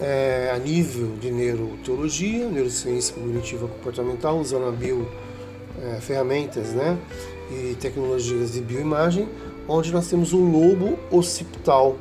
é, 0.00 0.52
a 0.54 0.58
nível 0.58 1.16
de 1.20 1.30
neuroteologia, 1.30 2.48
neurociência 2.48 3.14
cognitiva 3.14 3.68
comportamental, 3.68 4.38
usando 4.38 4.66
a 4.66 4.70
bio 4.70 5.08
é, 5.80 6.00
ferramentas, 6.00 6.70
né, 6.70 6.98
e 7.50 7.74
tecnologias 7.74 8.52
de 8.52 8.60
bioimagem, 8.60 9.28
onde 9.68 9.92
nós 9.92 10.08
temos 10.08 10.32
o 10.32 10.38
lobo 10.38 10.98
occipital, 11.10 11.96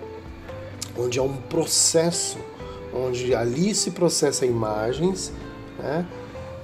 onde 0.98 1.20
é 1.20 1.22
um 1.22 1.38
processo, 1.38 2.38
onde 2.94 3.34
ali 3.34 3.74
se 3.74 3.92
processa 3.92 4.46
imagens 4.46 5.32
né, 5.78 6.06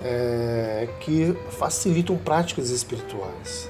é, 0.01 0.87
que 0.99 1.35
facilitam 1.51 2.17
práticas 2.17 2.69
espirituais. 2.69 3.69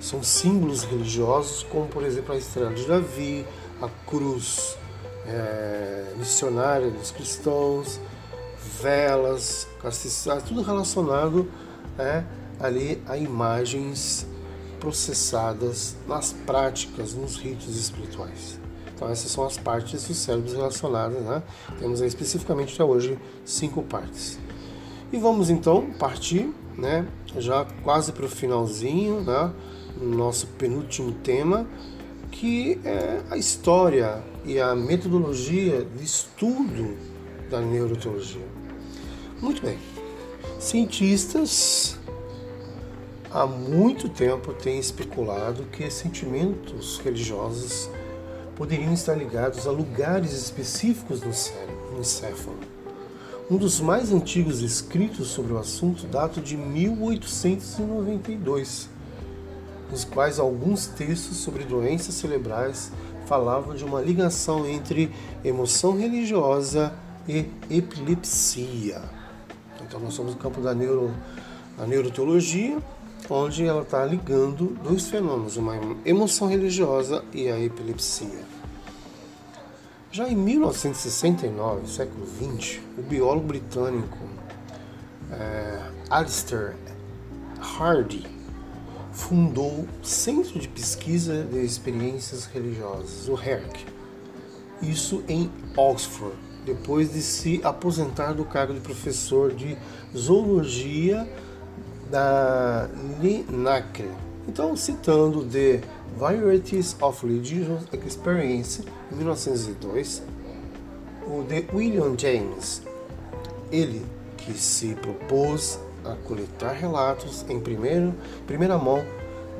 São 0.00 0.22
símbolos 0.22 0.84
religiosos, 0.84 1.62
como 1.64 1.86
por 1.86 2.04
exemplo 2.04 2.34
a 2.34 2.38
estrela 2.38 2.72
de 2.72 2.86
Davi, 2.86 3.44
a 3.82 3.88
cruz 4.06 4.76
é, 5.26 6.14
missionária 6.16 6.90
dos 6.90 7.10
cristãos, 7.10 8.00
velas, 8.80 9.68
castiçais, 9.80 10.42
tudo 10.42 10.62
relacionado 10.62 11.48
é, 11.98 12.24
ali 12.58 13.02
a 13.06 13.16
imagens 13.16 14.26
processadas 14.78 15.96
nas 16.06 16.32
práticas, 16.32 17.14
nos 17.14 17.36
ritos 17.36 17.76
espirituais. 17.76 18.58
Então 18.94 19.08
essas 19.08 19.30
são 19.30 19.46
as 19.46 19.56
partes 19.56 20.06
dos 20.06 20.16
cérebros 20.16 20.52
relacionadas, 20.52 21.22
né? 21.22 21.42
Temos 21.78 22.02
aí 22.02 22.08
especificamente 22.08 22.74
até 22.74 22.84
hoje 22.84 23.18
cinco 23.44 23.82
partes. 23.82 24.38
E 25.12 25.18
vamos 25.18 25.48
então 25.50 25.90
partir, 25.98 26.52
né? 26.76 27.06
Já 27.38 27.66
quase 27.82 28.12
para 28.12 28.26
o 28.26 28.28
finalzinho, 28.28 29.22
né? 29.22 29.52
Nosso 30.00 30.46
penúltimo 30.46 31.12
tema, 31.12 31.66
que 32.30 32.78
é 32.84 33.22
a 33.30 33.36
história 33.36 34.22
e 34.44 34.58
a 34.58 34.74
metodologia 34.74 35.84
de 35.84 36.04
estudo 36.04 36.96
da 37.50 37.60
neurologia. 37.60 38.46
Muito 39.40 39.62
bem. 39.62 39.78
Cientistas 40.58 41.98
há 43.30 43.46
muito 43.46 44.08
tempo 44.08 44.52
têm 44.52 44.78
especulado 44.78 45.64
que 45.64 45.90
sentimentos 45.90 46.98
religiosos 46.98 47.88
poderiam 48.56 48.92
estar 48.92 49.14
ligados 49.14 49.66
a 49.66 49.70
lugares 49.70 50.32
específicos 50.32 51.22
no 51.22 51.32
cérebro, 51.32 51.92
no 51.92 52.00
encéfalo. 52.00 52.58
Um 53.50 53.56
dos 53.56 53.80
mais 53.80 54.12
antigos 54.12 54.60
escritos 54.60 55.28
sobre 55.28 55.52
o 55.52 55.58
assunto 55.58 56.06
data 56.06 56.40
de 56.40 56.56
1892, 56.56 58.88
nos 59.90 60.04
quais 60.04 60.38
alguns 60.38 60.86
textos 60.86 61.38
sobre 61.38 61.64
doenças 61.64 62.14
cerebrais 62.14 62.92
falavam 63.30 63.76
de 63.76 63.84
uma 63.84 64.00
ligação 64.00 64.66
entre 64.66 65.08
emoção 65.44 65.96
religiosa 65.96 66.92
e 67.28 67.46
epilepsia. 67.70 69.00
Então 69.80 70.00
nós 70.00 70.14
somos 70.14 70.32
no 70.32 70.38
campo 70.40 70.60
da, 70.60 70.74
neuro, 70.74 71.14
da 71.78 71.86
neuroteologia 71.86 72.76
onde 73.28 73.64
ela 73.64 73.82
está 73.82 74.04
ligando 74.04 74.76
dois 74.82 75.08
fenômenos, 75.08 75.56
uma 75.56 75.74
emoção 76.04 76.48
religiosa 76.48 77.24
e 77.32 77.48
a 77.48 77.56
epilepsia. 77.60 78.42
Já 80.10 80.28
em 80.28 80.34
1969, 80.34 81.86
século 81.86 82.26
XX, 82.26 82.80
o 82.98 83.02
biólogo 83.02 83.46
britânico 83.46 84.18
é, 85.30 85.78
Alistair 86.10 86.74
Hardy 87.60 88.26
fundou 89.12 89.86
o 90.02 90.04
Centro 90.04 90.58
de 90.58 90.68
Pesquisa 90.68 91.44
de 91.44 91.64
Experiências 91.64 92.44
Religiosas, 92.44 93.28
o 93.28 93.34
HERC, 93.34 93.86
isso 94.82 95.22
em 95.28 95.50
Oxford, 95.76 96.36
depois 96.64 97.12
de 97.12 97.22
se 97.22 97.60
aposentar 97.62 98.32
do 98.32 98.44
cargo 98.44 98.74
de 98.74 98.80
professor 98.80 99.52
de 99.52 99.76
zoologia 100.16 101.28
da 102.10 102.88
Linacre. 103.20 104.10
Então, 104.48 104.76
citando 104.76 105.44
The 105.44 105.80
Varieties 106.16 106.96
of 107.00 107.26
Religious 107.26 107.82
Experience, 108.06 108.82
em 109.12 109.16
1902, 109.16 110.22
o 111.26 111.42
de 111.42 111.66
William 111.72 112.16
James, 112.18 112.82
ele 113.70 114.04
que 114.36 114.54
se 114.54 114.94
propôs 114.96 115.78
a 116.12 116.16
coletar 116.26 116.72
relatos 116.72 117.44
em 117.48 117.60
primeiro, 117.60 118.14
primeira 118.46 118.76
mão 118.78 119.04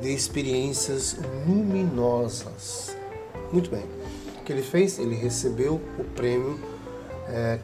de 0.01 0.13
experiências 0.13 1.17
luminosas. 1.47 2.95
Muito 3.51 3.69
bem. 3.69 3.83
O 4.39 4.43
que 4.43 4.51
ele 4.51 4.63
fez? 4.63 4.97
Ele 4.99 5.15
recebeu 5.15 5.79
o 5.99 6.03
prêmio 6.03 6.59
é, 7.27 7.57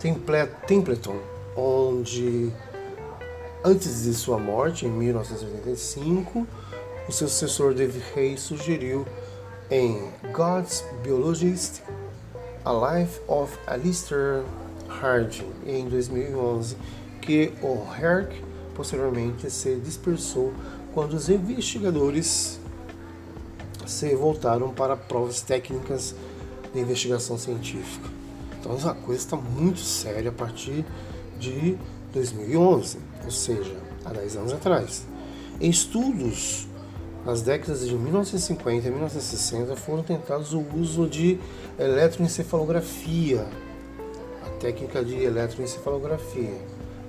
Templeton, 0.67 1.17
onde 1.55 2.51
Antes 3.69 4.03
de 4.03 4.13
sua 4.13 4.37
morte, 4.37 4.85
em 4.85 4.89
1985, 4.89 6.47
o 7.05 7.11
seu 7.11 7.27
sucessor 7.27 7.73
David 7.73 8.01
Hay 8.15 8.37
sugeriu 8.37 9.05
em 9.69 10.09
God's 10.31 10.85
Biologist 11.03 11.81
A 12.63 12.71
Life 12.71 13.19
of 13.27 13.57
Alistair 13.67 14.43
Harding, 14.87 15.51
em 15.65 15.89
2011, 15.89 16.77
que 17.19 17.51
o 17.61 17.83
Herc 17.93 18.41
posteriormente 18.77 19.49
se 19.49 19.75
dispersou 19.77 20.53
quando 20.93 21.13
os 21.13 21.27
investigadores 21.27 22.59
se 23.87 24.15
voltaram 24.15 24.71
para 24.71 24.95
provas 24.95 25.41
técnicas 25.41 26.15
de 26.73 26.79
investigação 26.79 27.37
científica. 27.37 28.07
Então 28.59 28.77
a 28.89 28.93
coisa 28.93 29.19
está 29.19 29.35
muito 29.35 29.79
séria 29.79 30.29
a 30.29 30.33
partir 30.33 30.85
de 31.39 31.77
2011. 32.13 32.99
Ou 33.25 33.31
seja, 33.31 33.75
há 34.05 34.11
10 34.11 34.35
anos 34.37 34.53
atrás. 34.53 35.05
Em 35.59 35.69
estudos 35.69 36.67
nas 37.25 37.41
décadas 37.41 37.85
de 37.85 37.95
1950 37.95 38.87
e 38.87 38.91
1960 38.91 39.75
foram 39.75 40.03
tentados 40.03 40.53
o 40.53 40.63
uso 40.75 41.07
de 41.07 41.39
eletroencefalografia, 41.77 43.45
a 44.45 44.49
técnica 44.59 45.03
de 45.03 45.23
eletroencefalografia, 45.23 46.57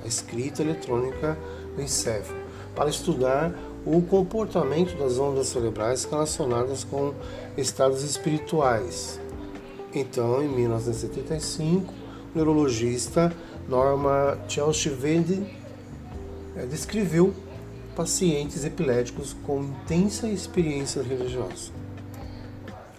a 0.03 0.07
escrita 0.09 0.63
eletrônica 0.63 1.39
do 1.79 1.83
encéfalo, 1.83 2.39
para 2.75 2.91
estudar 2.91 3.55
o 3.87 4.03
comportamento 4.03 4.99
das 4.99 5.19
ondas 5.19 5.47
cerebrais 5.47 6.05
relacionadas 6.05 6.85
com 6.85 7.15
estados 7.57 8.03
espirituais. 8.03 9.19
Então, 9.95 10.43
em 10.43 10.49
1975, 10.49 11.93
o 12.35 12.37
neurologista 12.37 13.33
Norma 13.67 14.39
Chelchivende 14.49 15.43
eh, 16.57 16.67
descreveu 16.67 17.33
pacientes 17.97 18.65
epiléticos 18.65 19.35
com 19.45 19.63
intensa 19.63 20.29
experiência 20.29 21.03
religiosa. 21.03 21.73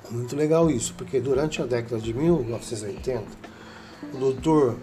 Muito 0.10 0.36
legal 0.36 0.72
isso, 0.72 0.94
porque 0.98 1.20
durante 1.20 1.62
a 1.62 1.66
década 1.66 2.02
de 2.02 2.14
1980, 2.14 3.24
o 4.14 4.32
Dr. 4.32 4.76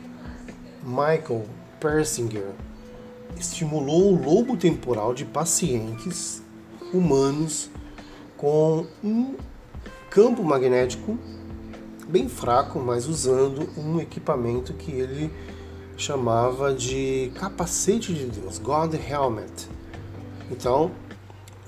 Michael 0.85 1.45
Persinger 1.81 2.53
estimulou 3.39 4.13
o 4.13 4.23
lobo 4.23 4.57
temporal 4.57 5.15
de 5.15 5.25
pacientes 5.25 6.43
humanos 6.93 7.71
com 8.37 8.87
um 9.03 9.35
campo 10.11 10.43
magnético 10.43 11.19
bem 12.09 12.29
fraco, 12.29 12.79
mas 12.79 13.07
usando 13.07 13.69
um 13.77 14.01
equipamento 14.01 14.73
que 14.73 14.93
ele 14.93 15.33
chamava 15.97 16.73
de 16.73 17.33
capacete 17.35 18.15
de 18.15 18.27
Deus, 18.27 18.59
God 18.59 18.95
Helmet. 18.95 19.69
Então, 20.51 20.91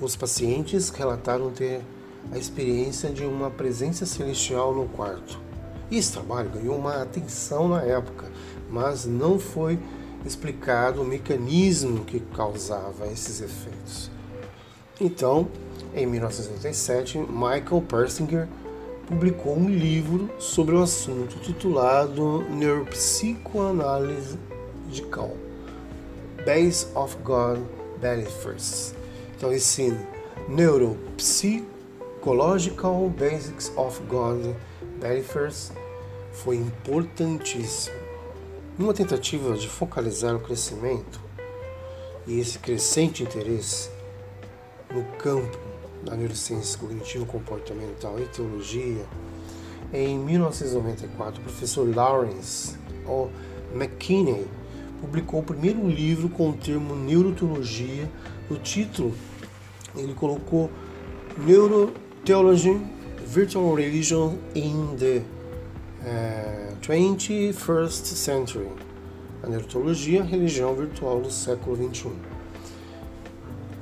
os 0.01 0.15
pacientes 0.15 0.91
relataram 0.91 1.51
ter 1.51 1.81
a 2.31 2.39
experiência 2.39 3.11
de 3.11 3.25
uma 3.25 3.51
presença 3.51 4.07
celestial 4.07 4.75
no 4.75 4.87
quarto. 4.89 5.41
Esse 5.91 6.13
trabalho 6.13 6.51
ganhou 6.51 6.77
uma 6.77 7.03
atenção 7.03 7.67
na 7.69 7.83
época, 7.83 8.31
mas 8.71 9.07
não 9.07 9.39
foi 9.39 9.79
explicado 10.25 11.03
o 11.03 11.05
mecanismo 11.05 12.05
que 12.05 12.21
causava 12.21 13.07
esses 13.07 13.41
efeitos. 13.41 14.11
Então, 15.01 15.49
em 15.95 16.05
1987, 16.07 17.19
Michael 17.19 17.83
Persinger 17.89 18.49
publicou 19.07 19.57
um 19.57 19.69
livro 19.69 20.29
sobre 20.39 20.75
o 20.75 20.83
assunto 20.83 21.39
titulado 21.39 22.43
Neuropsicoanálise 22.51 24.37
de 24.91 25.03
Cal, 25.03 25.37
Base 26.45 26.89
of 26.95 27.17
God 27.23 27.61
Benefits. 28.01 28.93
Então, 29.37 29.53
esse 29.53 29.97
Neuropsychological 30.49 33.09
Basics 33.11 33.73
of 33.77 34.03
God 34.09 34.57
Benefits 35.01 35.71
foi 36.33 36.57
importantíssimo. 36.57 38.08
Numa 38.79 38.95
tentativa 38.95 39.57
de 39.57 39.69
focalizar 39.69 40.37
o 40.37 40.39
crescimento 40.39 41.21
e 42.29 42.39
esse 42.39 42.61
crescente 42.61 43.25
interesse 43.25 43.91
no 44.95 45.03
campo 45.19 45.59
da 46.05 46.15
neurociência 46.15 46.79
cognitivo-comportamental 46.79 48.21
e 48.21 48.27
teologia, 48.27 49.05
em 49.93 50.17
1994, 50.17 51.41
o 51.41 51.43
professor 51.43 51.93
Lawrence 51.93 52.77
O. 53.05 53.29
McKinney 53.75 54.47
publicou 55.01 55.41
o 55.41 55.43
primeiro 55.43 55.85
livro 55.89 56.29
com 56.29 56.51
o 56.51 56.53
termo 56.53 56.95
neuroteologia. 56.95 58.09
No 58.49 58.59
título, 58.59 59.13
ele 59.97 60.15
colocou 60.15 60.71
Neurotheology, 61.37 62.81
Virtual 63.27 63.75
Religion 63.75 64.37
in 64.55 64.97
the 64.97 65.38
uh, 66.03 66.77
21st 66.81 68.05
Century. 68.15 68.69
A 69.43 69.49
neurotologia, 69.49 70.23
religião 70.23 70.75
virtual 70.75 71.21
do 71.21 71.31
século 71.31 71.77
XXI. 71.77 72.11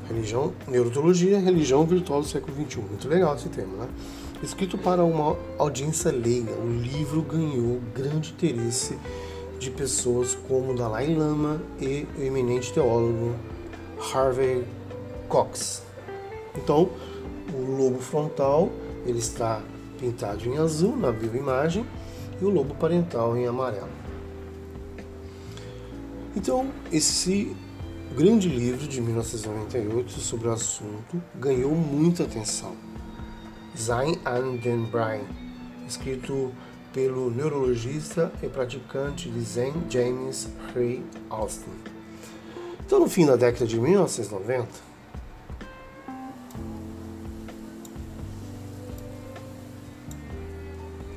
Religião, 0.08 0.52
neurotologia, 0.68 1.38
religião 1.40 1.84
virtual 1.84 2.20
do 2.20 2.28
século 2.28 2.54
XXI. 2.54 2.80
Muito 2.80 3.08
legal 3.08 3.34
esse 3.34 3.48
tema, 3.48 3.84
né? 3.84 3.88
Escrito 4.42 4.76
para 4.76 5.02
uma 5.02 5.36
audiência 5.58 6.12
leiga, 6.12 6.52
o 6.52 6.68
livro 6.68 7.22
ganhou 7.22 7.80
grande 7.94 8.32
interesse 8.32 8.98
de 9.58 9.70
pessoas 9.70 10.36
como 10.46 10.74
Dalai 10.74 11.14
Lama 11.14 11.62
e 11.80 12.06
o 12.18 12.22
eminente 12.22 12.72
teólogo 12.72 13.34
Harvey 14.12 14.64
Cox. 15.28 15.82
Então, 16.54 16.90
o 17.52 17.76
lobo 17.76 17.98
frontal 17.98 18.70
ele 19.06 19.18
está 19.18 19.62
pintado 19.98 20.46
em 20.46 20.58
azul 20.58 20.96
na 20.96 21.10
bioimagem 21.10 21.86
e 22.40 22.44
o 22.44 22.50
lobo 22.50 22.74
parental 22.74 23.36
em 23.36 23.46
amarelo. 23.46 23.88
Então, 26.36 26.70
esse 26.92 27.56
grande 28.14 28.48
livro 28.48 28.86
de 28.86 29.00
1998 29.00 30.20
sobre 30.20 30.48
o 30.48 30.52
assunto 30.52 31.22
ganhou 31.34 31.74
muita 31.74 32.24
atenção. 32.24 32.76
Zain 33.76 34.18
and 34.24 34.56
den 34.56 34.84
Brian, 34.84 35.26
escrito 35.86 36.52
pelo 36.92 37.30
neurologista 37.30 38.32
e 38.42 38.48
praticante 38.48 39.28
de 39.28 39.40
Zen 39.40 39.72
James 39.90 40.48
Ray 40.74 41.04
Austin. 41.28 41.72
Então, 42.86 43.00
no 43.00 43.08
fim 43.08 43.26
da 43.26 43.36
década 43.36 43.66
de 43.66 43.78
1990, 43.78 44.85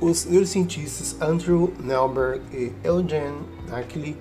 os 0.00 0.24
neurocientistas 0.24 1.20
Andrew 1.20 1.72
Nelberg 1.78 2.40
e 2.52 2.72
Eugene 2.82 3.40
Dackley 3.68 4.16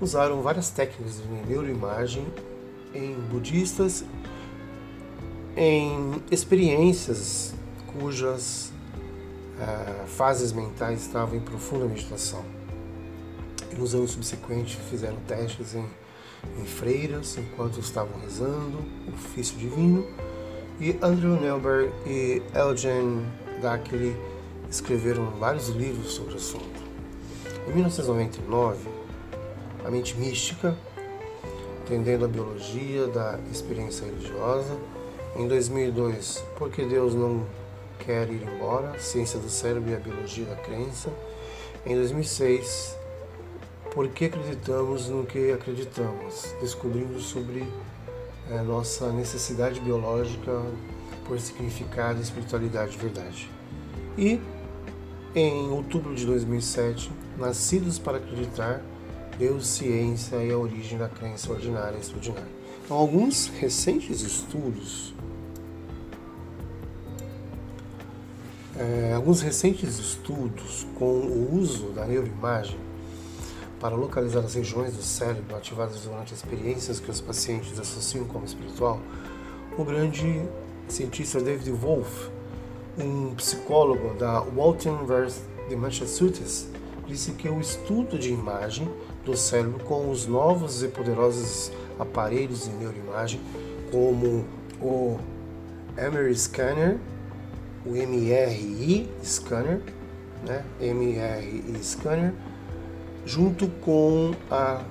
usaram 0.00 0.40
várias 0.40 0.70
técnicas 0.70 1.16
de 1.16 1.28
neuroimagem 1.46 2.26
em 2.94 3.14
budistas 3.30 4.04
em 5.56 6.22
experiências 6.30 7.54
cujas 7.92 8.72
uh, 9.58 10.06
fases 10.06 10.52
mentais 10.52 11.02
estavam 11.02 11.36
em 11.36 11.40
profunda 11.40 11.84
meditação. 11.84 12.42
E 13.70 13.74
nos 13.74 13.94
anos 13.94 14.12
subsequentes 14.12 14.78
fizeram 14.88 15.16
testes 15.28 15.74
em, 15.74 15.84
em 16.58 16.64
freiras 16.64 17.36
enquanto 17.36 17.78
estavam 17.78 18.18
rezando 18.20 18.78
o 19.06 19.12
ofício 19.12 19.58
divino 19.58 20.06
e 20.80 20.96
Andrew 21.02 21.38
Nelberg 21.38 21.92
e 22.06 22.42
Elgin 22.54 23.26
Dackley 23.60 24.16
escreveram 24.70 25.30
vários 25.38 25.68
livros 25.68 26.12
sobre 26.12 26.34
o 26.34 26.36
assunto. 26.36 26.80
Em 27.68 27.72
1999, 27.72 28.88
a 29.84 29.90
mente 29.90 30.16
mística, 30.16 30.76
entendendo 31.82 32.24
a 32.24 32.28
biologia 32.28 33.06
da 33.08 33.38
experiência 33.50 34.06
religiosa. 34.06 34.76
Em 35.36 35.46
2002, 35.48 36.44
Porque 36.56 36.84
Deus 36.84 37.14
Não 37.14 37.44
Quer 37.98 38.30
Ir 38.30 38.42
Embora, 38.42 38.98
Ciência 38.98 39.38
do 39.38 39.48
Cérebro 39.48 39.90
e 39.90 39.94
a 39.94 39.98
Biologia 39.98 40.44
da 40.44 40.56
Crença. 40.56 41.10
Em 41.84 41.94
2006, 41.94 42.96
Por 43.92 44.08
que 44.08 44.26
Acreditamos 44.26 45.08
no 45.08 45.24
que 45.24 45.52
Acreditamos, 45.52 46.54
descobrindo 46.60 47.18
sobre 47.20 47.66
é, 48.50 48.60
nossa 48.62 49.12
necessidade 49.12 49.80
biológica 49.80 50.62
por 51.26 51.40
significado, 51.40 52.20
espiritualidade 52.20 52.96
e 52.96 52.98
verdade. 52.98 53.50
E 54.18 54.40
em 55.34 55.70
outubro 55.70 56.14
de 56.14 56.26
2007, 56.26 57.10
Nascidos 57.38 57.98
para 57.98 58.18
Acreditar, 58.18 58.82
Deus, 59.38 59.66
ciência 59.66 60.36
e 60.36 60.50
a 60.50 60.58
origem 60.58 60.98
da 60.98 61.08
crença 61.08 61.52
ordinária 61.52 61.96
e 61.96 62.00
extraordinária. 62.00 62.48
Então, 62.84 62.96
alguns 62.96 63.46
recentes 63.46 64.20
estudos, 64.22 65.14
é, 68.76 69.12
alguns 69.14 69.40
recentes 69.40 69.98
estudos 69.98 70.86
com 70.98 71.04
o 71.04 71.54
uso 71.54 71.90
da 71.92 72.04
neuroimagem 72.04 72.78
para 73.78 73.94
localizar 73.94 74.40
as 74.40 74.54
regiões 74.54 74.94
do 74.94 75.02
cérebro 75.02 75.56
ativadas 75.56 76.02
durante 76.02 76.34
experiências 76.34 77.00
que 77.00 77.10
os 77.10 77.20
pacientes 77.20 77.78
associam 77.78 78.26
como 78.26 78.44
espiritual, 78.44 79.00
o 79.78 79.84
grande 79.84 80.42
cientista 80.88 81.40
David 81.40 81.70
Wolff, 81.70 82.30
um 82.98 83.34
psicólogo 83.34 84.14
da 84.14 84.40
Walton 84.40 84.98
University 84.98 85.44
de 85.68 85.76
Massachusetts, 85.76 86.68
disse 87.06 87.32
que 87.32 87.48
o 87.48 87.60
estudo 87.60 88.18
de 88.18 88.30
imagem 88.30 88.88
do 89.24 89.36
cérebro 89.36 89.84
com 89.84 90.10
os 90.10 90.26
novos 90.26 90.82
e 90.82 90.88
poderosos 90.88 91.72
aparelhos 91.98 92.64
de 92.64 92.70
neuroimagem, 92.70 93.40
como 93.90 94.44
o 94.80 95.18
MRI 95.96 96.34
Scanner, 96.34 96.98
o 97.84 97.90
MRI 97.90 99.08
Scanner, 99.24 99.80
né? 100.46 100.64
MRI 100.80 101.82
Scanner, 101.82 102.32
junto 103.26 103.68
com 103.68 104.32
a 104.50 104.82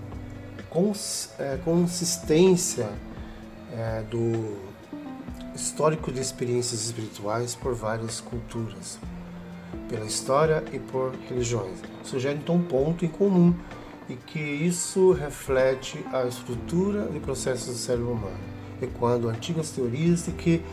cons, 0.70 1.32
é, 1.39 1.58
consistência 1.64 2.89
é, 3.74 4.04
do 4.10 4.68
histórico 5.60 6.12
de 6.12 6.22
experiências 6.22 6.86
espirituais 6.86 7.53
por 7.53 7.76
várias 7.76 8.22
culturas, 8.22 8.97
pela 9.89 10.05
história 10.05 10.64
e 10.72 10.80
por 10.80 11.14
religiões. 11.28 11.80
Sugere 12.03 12.38
então 12.38 12.55
um 12.55 12.64
ponto 12.64 13.03
em 13.03 13.10
comum 13.10 13.53
e 14.07 14.16
que 14.16 14.39
isso 14.39 15.12
reflete 15.12 16.03
a 16.14 16.26
estrutura 16.26 17.10
e 17.14 17.20
processos 17.20 17.68
do 17.68 17.74
cérebro 17.74 18.14
humano, 18.14 18.39
ecoando 18.82 19.28
antigas 19.28 19.70
teorias 19.72 20.26
de 20.26 20.32
que 20.32 20.64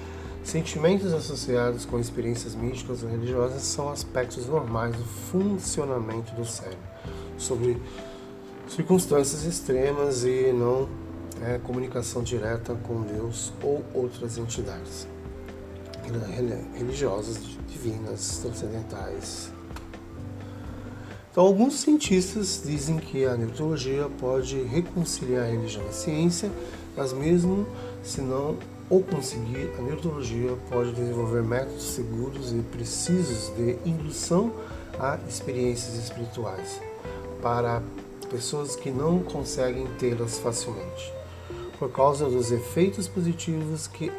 sentimentos 0.45 1.13
associados 1.13 1.85
com 1.85 1.99
experiências 1.99 2.55
místicas 2.55 3.03
ou 3.03 3.11
religiosas 3.11 3.63
são 3.63 3.91
aspectos 3.91 4.47
normais 4.47 4.95
do 4.95 5.05
funcionamento 5.05 6.33
do 6.37 6.45
cérebro, 6.45 6.79
sobre 7.37 7.77
circunstâncias 8.69 9.45
extremas 9.45 10.25
e 10.25 10.53
não 10.53 10.89
é, 11.43 11.59
comunicação 11.59 12.23
direta 12.23 12.75
com 12.75 13.03
Deus 13.03 13.53
ou 13.63 13.85
outras 13.95 14.39
entidades. 14.39 15.07
Religiosas, 16.75 17.39
divinas, 17.69 18.39
transcendentais. 18.39 19.51
Então, 21.31 21.45
alguns 21.45 21.81
cientistas 21.81 22.63
dizem 22.65 22.97
que 22.97 23.27
a 23.27 23.37
neurologia 23.37 24.09
pode 24.19 24.63
reconciliar 24.63 25.45
a 25.45 25.51
religião 25.51 25.85
e 25.85 25.89
a 25.89 25.93
ciência, 25.93 26.51
mas 26.97 27.13
mesmo 27.13 27.67
se 28.03 28.23
não 28.23 28.57
o 28.89 29.03
conseguir, 29.03 29.71
a 29.79 29.83
neurologia 29.83 30.57
pode 30.71 30.93
desenvolver 30.93 31.43
métodos 31.43 31.83
seguros 31.83 32.53
e 32.53 32.63
precisos 32.63 33.53
de 33.57 33.77
indução 33.85 34.53
a 34.99 35.19
experiências 35.29 35.97
espirituais 35.97 36.81
para 37.43 37.83
pessoas 38.31 38.77
que 38.77 38.91
não 38.91 39.21
conseguem 39.21 39.87
tê-las 39.99 40.39
facilmente, 40.39 41.13
por 41.79 41.91
causa 41.91 42.29
dos 42.29 42.51
efeitos 42.51 43.07
positivos 43.07 43.87
que 43.87 44.11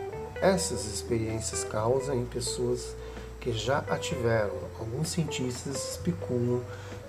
essas 0.42 0.86
experiências 0.86 1.64
causam 1.64 2.16
em 2.16 2.26
pessoas 2.26 2.96
que 3.40 3.52
já 3.52 3.80
a 3.90 3.98
tiveram. 3.98 4.54
Alguns 4.80 5.10
cientistas 5.10 5.92
especulam 5.92 6.62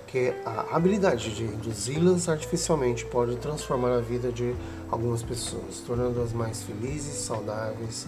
que 0.07 0.33
a 0.43 0.75
habilidade 0.75 1.35
de 1.35 1.43
induzi-las 1.43 2.27
artificialmente 2.27 3.05
pode 3.05 3.35
transformar 3.35 3.91
a 3.91 4.01
vida 4.01 4.31
de 4.31 4.55
algumas 4.89 5.21
pessoas, 5.21 5.83
tornando-as 5.85 6.33
mais 6.33 6.63
felizes, 6.63 7.13
saudáveis 7.13 8.07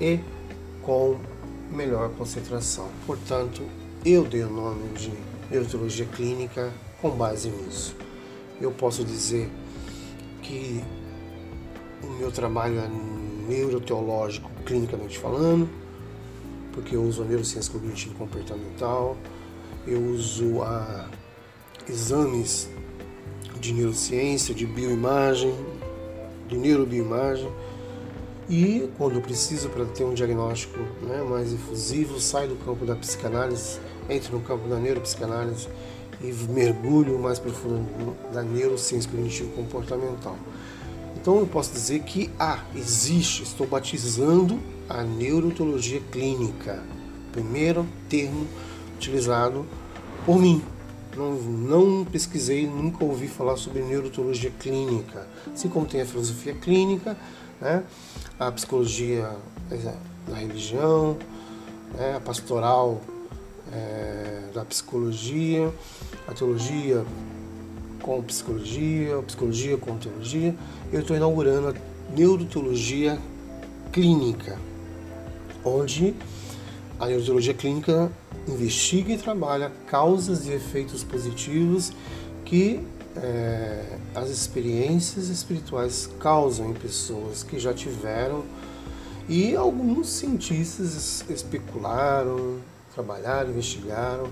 e 0.00 0.18
com 0.82 1.16
melhor 1.70 2.10
concentração. 2.10 2.88
Portanto, 3.06 3.62
eu 4.04 4.24
dei 4.24 4.42
o 4.42 4.50
nome 4.50 4.88
de 4.94 5.12
neurologia 5.48 6.06
clínica 6.06 6.72
com 7.00 7.10
base 7.10 7.48
nisso. 7.50 7.94
Eu 8.60 8.72
posso 8.72 9.04
dizer 9.04 9.48
que 10.42 10.82
o 12.02 12.06
meu 12.18 12.30
trabalho 12.30 12.78
é 12.78 12.88
neuroteológico, 13.48 14.50
clinicamente 14.64 15.18
falando, 15.18 15.68
porque 16.72 16.94
eu 16.94 17.02
uso 17.02 17.22
a 17.22 17.24
neurociência 17.24 17.72
cognitivo 17.72 18.14
comportamental, 18.14 19.16
eu 19.86 20.00
uso 20.00 20.62
a 20.62 21.08
exames 21.88 22.68
de 23.58 23.72
neurociência, 23.72 24.54
de 24.54 24.66
bioimagem, 24.66 25.54
de 26.48 26.56
neurobioimagem. 26.56 27.50
E 28.48 28.88
quando 28.96 29.20
preciso 29.20 29.68
para 29.68 29.84
ter 29.84 30.04
um 30.04 30.14
diagnóstico 30.14 30.78
né, 31.02 31.22
mais 31.28 31.52
efusivo, 31.52 32.18
saio 32.18 32.50
do 32.50 32.56
campo 32.64 32.86
da 32.86 32.94
psicanálise, 32.94 33.78
entro 34.08 34.38
no 34.38 34.42
campo 34.42 34.68
da 34.68 34.76
neuropsicanálise 34.76 35.68
e 36.20 36.32
mergulho 36.50 37.18
mais 37.18 37.38
profundo 37.38 38.16
da 38.32 38.42
neurociência 38.42 39.10
cognitivo 39.10 39.50
comportamental. 39.52 40.36
Então 41.20 41.38
eu 41.40 41.46
posso 41.46 41.72
dizer 41.72 42.00
que 42.00 42.30
ah, 42.38 42.62
existe, 42.74 43.42
estou 43.42 43.66
batizando 43.66 44.60
a 44.88 45.02
neurologia 45.02 46.00
clínica, 46.12 46.82
primeiro 47.32 47.86
termo 48.08 48.46
utilizado 48.96 49.66
por 50.24 50.38
mim, 50.38 50.62
não, 51.16 51.32
não 51.32 52.04
pesquisei, 52.04 52.66
nunca 52.66 53.04
ouvi 53.04 53.26
falar 53.26 53.56
sobre 53.56 53.82
neurologia 53.82 54.50
clínica, 54.50 55.26
assim 55.52 55.68
como 55.68 55.86
tem 55.86 56.00
a 56.00 56.06
filosofia 56.06 56.54
clínica, 56.54 57.16
né, 57.60 57.82
a 58.38 58.52
psicologia 58.52 59.30
é, 59.70 59.94
da 60.30 60.36
religião, 60.36 61.18
né, 61.94 62.16
a 62.16 62.20
pastoral 62.20 63.00
é, 63.72 64.50
da 64.54 64.64
psicologia, 64.64 65.72
a 66.28 66.32
teologia 66.32 67.04
com 68.08 68.22
psicologia, 68.22 69.22
psicologia 69.26 69.76
com 69.76 69.98
teologia. 69.98 70.54
Eu 70.90 71.00
estou 71.00 71.14
inaugurando 71.14 71.68
a 71.68 71.74
neurologia 72.16 73.18
clínica, 73.92 74.58
onde 75.62 76.14
a 76.98 77.06
neurologia 77.06 77.52
clínica 77.52 78.10
investiga 78.48 79.12
e 79.12 79.18
trabalha 79.18 79.70
causas 79.86 80.46
e 80.46 80.52
efeitos 80.52 81.04
positivos 81.04 81.92
que 82.46 82.80
é, 83.14 83.98
as 84.14 84.30
experiências 84.30 85.28
espirituais 85.28 86.08
causam 86.18 86.70
em 86.70 86.74
pessoas 86.74 87.42
que 87.42 87.58
já 87.58 87.74
tiveram 87.74 88.42
e 89.28 89.54
alguns 89.54 90.08
cientistas 90.08 91.22
especularam, 91.28 92.56
trabalharam, 92.94 93.50
investigaram 93.50 94.30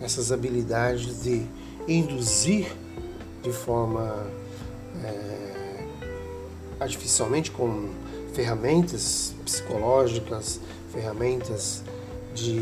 essas 0.00 0.32
habilidades 0.32 1.22
de 1.22 1.44
induzir 1.86 2.68
de 3.42 3.52
forma 3.52 4.26
é, 5.04 5.84
artificialmente 6.80 7.50
com 7.50 7.88
ferramentas 8.32 9.34
psicológicas, 9.44 10.60
ferramentas 10.92 11.82
de 12.34 12.52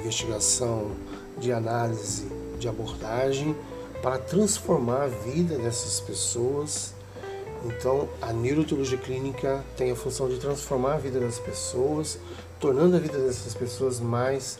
investigação, 0.00 0.90
de 1.38 1.52
análise, 1.52 2.26
de 2.58 2.68
abordagem 2.68 3.54
para 4.02 4.18
transformar 4.18 5.02
a 5.02 5.08
vida 5.08 5.56
dessas 5.58 6.00
pessoas. 6.00 6.94
Então, 7.64 8.08
a 8.20 8.32
neurologia 8.32 8.98
clínica 8.98 9.64
tem 9.76 9.90
a 9.90 9.96
função 9.96 10.28
de 10.28 10.38
transformar 10.38 10.94
a 10.94 10.98
vida 10.98 11.18
das 11.18 11.38
pessoas, 11.38 12.18
tornando 12.60 12.96
a 12.96 12.98
vida 13.00 13.18
dessas 13.18 13.54
pessoas 13.54 14.00
mais 14.00 14.58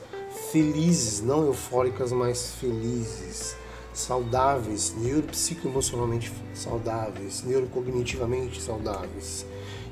felizes, 0.51 1.21
não 1.21 1.47
eufóricas, 1.47 2.13
mas 2.13 2.53
felizes, 2.61 3.57
saudáveis, 3.97 4.95
neuropsicoemocionalmente 4.95 6.31
saudáveis, 6.53 7.43
neurocognitivamente 7.43 8.61
saudáveis 8.61 9.47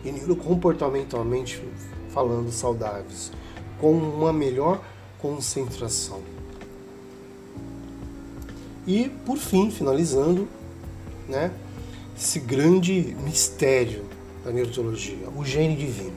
e 0.04 0.12
neurocomportamentalmente 0.12 1.62
falando 2.10 2.52
saudáveis 2.52 3.32
com 3.80 3.92
uma 3.92 4.30
melhor 4.30 4.84
concentração. 5.18 6.20
E 8.86 9.08
por 9.24 9.38
fim, 9.38 9.70
finalizando, 9.70 10.46
né, 11.26 11.50
esse 12.14 12.38
grande 12.38 13.16
mistério 13.24 14.04
da 14.44 14.52
neurologia, 14.52 15.30
o 15.34 15.42
gene 15.46 15.76
divino. 15.76 16.12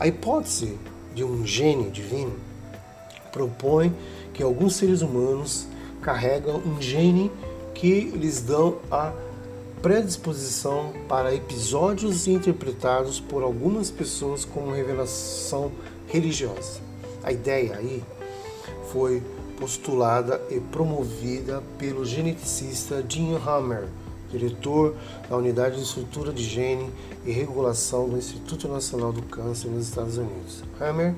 A 0.00 0.06
hipótese 0.06 0.78
de 1.14 1.22
um 1.22 1.46
gene 1.46 1.90
divino 1.90 2.32
propõe 3.30 3.94
que 4.32 4.42
alguns 4.42 4.76
seres 4.76 5.02
humanos 5.02 5.68
carregam 6.04 6.60
um 6.66 6.80
gene 6.80 7.32
que 7.74 8.02
lhes 8.10 8.42
dão 8.42 8.76
a 8.90 9.10
predisposição 9.80 10.92
para 11.08 11.34
episódios 11.34 12.28
interpretados 12.28 13.18
por 13.18 13.42
algumas 13.42 13.90
pessoas 13.90 14.44
como 14.44 14.70
revelação 14.70 15.72
religiosa. 16.06 16.80
A 17.22 17.32
ideia 17.32 17.76
aí 17.76 18.02
foi 18.92 19.22
postulada 19.58 20.40
e 20.50 20.60
promovida 20.60 21.62
pelo 21.78 22.04
geneticista 22.04 23.04
Jim 23.08 23.36
Hammer, 23.36 23.88
diretor 24.30 24.94
da 25.28 25.36
Unidade 25.36 25.76
de 25.76 25.82
Estrutura 25.82 26.32
de 26.32 26.42
Gene 26.42 26.90
e 27.24 27.32
Regulação 27.32 28.08
do 28.08 28.18
Instituto 28.18 28.68
Nacional 28.68 29.12
do 29.12 29.22
Câncer 29.22 29.68
nos 29.68 29.88
Estados 29.88 30.18
Unidos. 30.18 30.62
Hammer, 30.78 31.14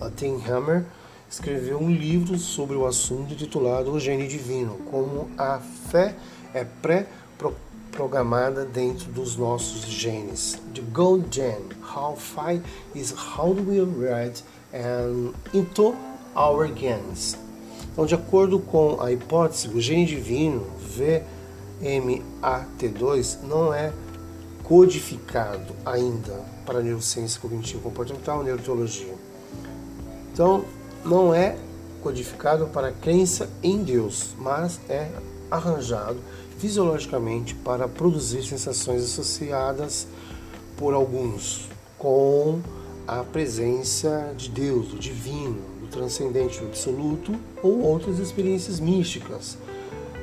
a 0.00 0.10
Tim 0.10 0.40
Hammer, 0.48 0.84
escreveu 1.28 1.78
um 1.78 1.90
livro 1.90 2.38
sobre 2.38 2.76
o 2.76 2.86
assunto 2.86 3.32
intitulado 3.32 3.90
O 3.90 4.00
Gene 4.00 4.28
Divino, 4.28 4.78
como 4.90 5.28
a 5.36 5.58
fé 5.58 6.14
é 6.54 6.64
pré-programada 6.64 7.66
programada 7.96 8.64
dentro 8.66 9.10
dos 9.10 9.36
nossos 9.36 9.86
genes. 9.86 10.58
The 10.74 10.82
Gold 10.92 11.34
Gene, 11.34 11.70
how 11.80 12.14
fight 12.14 12.62
is 12.94 13.10
how 13.12 13.52
we 13.52 13.80
write 13.80 14.44
and 14.72 15.32
into 15.54 15.96
our 16.34 16.68
genes. 16.68 17.38
Então, 17.92 18.04
de 18.04 18.14
acordo 18.14 18.58
com 18.58 19.00
a 19.00 19.10
hipótese, 19.10 19.68
o 19.68 19.80
gene 19.80 20.04
divino 20.04 20.66
VMAT2 21.80 23.38
não 23.44 23.72
é 23.72 23.90
codificado 24.62 25.74
ainda 25.84 26.44
para 26.66 26.80
a 26.80 26.82
neurociência 26.82 27.40
cognitivo 27.40 27.80
comportamental, 27.80 28.42
neurologia. 28.42 29.14
Então, 30.32 30.66
não 31.06 31.32
é 31.32 31.56
codificado 32.02 32.66
para 32.66 32.88
a 32.88 32.92
crença 32.92 33.48
em 33.62 33.82
Deus, 33.82 34.34
mas 34.38 34.80
é 34.88 35.08
arranjado 35.50 36.18
fisiologicamente 36.58 37.54
para 37.54 37.86
produzir 37.86 38.42
sensações 38.44 39.04
associadas 39.04 40.08
por 40.76 40.94
alguns 40.94 41.68
com 41.96 42.60
a 43.06 43.22
presença 43.22 44.34
de 44.36 44.48
Deus, 44.50 44.88
do 44.88 44.98
divino, 44.98 45.60
do 45.80 45.86
transcendente, 45.86 46.58
do 46.58 46.66
absoluto 46.66 47.34
ou 47.62 47.82
outras 47.82 48.18
experiências 48.18 48.80
místicas, 48.80 49.56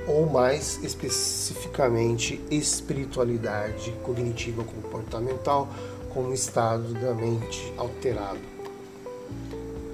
ou 0.05 0.25
mais 0.25 0.83
especificamente 0.83 2.41
espiritualidade 2.51 3.91
cognitiva 4.03 4.63
comportamental 4.63 5.69
como 6.13 6.33
estado 6.33 6.93
da 6.95 7.13
mente 7.13 7.73
alterado 7.77 8.52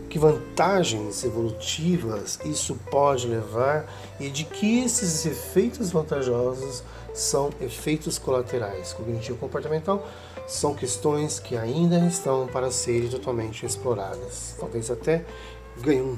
que 0.09 0.17
vantagens 0.17 1.23
evolutivas 1.23 2.39
isso 2.43 2.75
pode 2.89 3.27
levar 3.27 3.85
e 4.19 4.29
de 4.29 4.43
que 4.43 4.79
esses 4.83 5.25
efeitos 5.25 5.91
vantajosos 5.91 6.83
são 7.13 7.51
efeitos 7.61 8.17
colaterais. 8.17 8.91
Cognitivo-comportamental 8.93 10.05
são 10.47 10.73
questões 10.73 11.39
que 11.39 11.55
ainda 11.55 11.99
estão 12.07 12.47
para 12.47 12.71
serem 12.71 13.09
totalmente 13.09 13.65
exploradas. 13.65 14.55
Talvez 14.59 14.89
até 14.89 15.23
ganhe 15.79 16.01
um, 16.01 16.17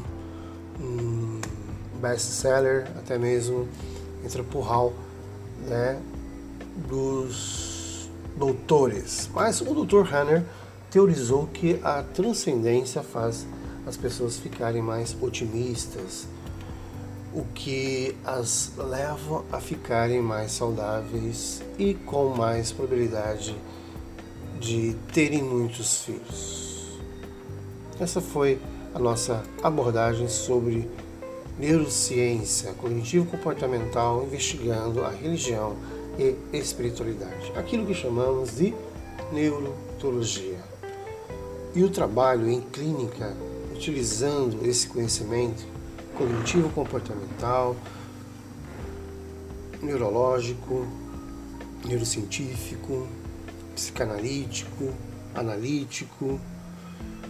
um 0.80 1.42
best-seller, 2.00 2.88
até 2.98 3.18
mesmo 3.18 3.68
entre 4.24 4.42
o 4.42 4.60
hall 4.60 4.94
né, 5.68 6.00
dos 6.88 8.10
doutores. 8.38 9.30
Mas 9.34 9.60
o 9.60 9.86
Dr. 9.86 10.14
Hanner 10.14 10.44
teorizou 10.90 11.48
que 11.48 11.80
a 11.84 12.04
transcendência 12.04 13.04
faz 13.04 13.46
as 13.86 13.98
pessoas 13.98 14.38
ficarem 14.38 14.82
mais 14.82 15.16
otimistas, 15.22 16.28
o 17.34 17.44
que 17.54 18.16
as 18.26 18.72
leva 18.78 19.44
a 19.52 19.60
ficarem 19.60 20.22
mais 20.22 20.52
saudáveis 20.52 21.62
e 21.80 21.94
com 21.94 22.30
mais 22.30 22.72
probabilidade 22.72 23.56
de 24.60 24.96
terem 25.14 25.42
muitos 25.42 26.04
filhos. 26.04 27.00
Essa 28.00 28.20
foi 28.20 28.60
a 28.94 29.00
nossa 29.00 29.44
abordagem 29.64 30.28
sobre 30.28 30.90
neurociência 31.58 32.74
cognitivo-comportamental 32.74 34.24
investigando 34.24 35.04
a 35.04 35.10
religião 35.10 35.76
e 36.18 36.36
espiritualidade, 36.58 37.52
aquilo 37.56 37.86
que 37.86 37.94
chamamos 37.94 38.58
de 38.58 38.74
neurologia. 39.32 40.60
E 41.74 41.84
o 41.84 41.90
trabalho 41.90 42.50
em 42.50 42.62
clínica 42.62 43.34
utilizando 43.82 44.64
esse 44.64 44.86
conhecimento 44.86 45.66
cognitivo 46.16 46.70
comportamental, 46.70 47.76
neurológico, 49.82 50.86
neurocientífico, 51.84 53.08
psicanalítico, 53.74 54.94
analítico, 55.34 56.40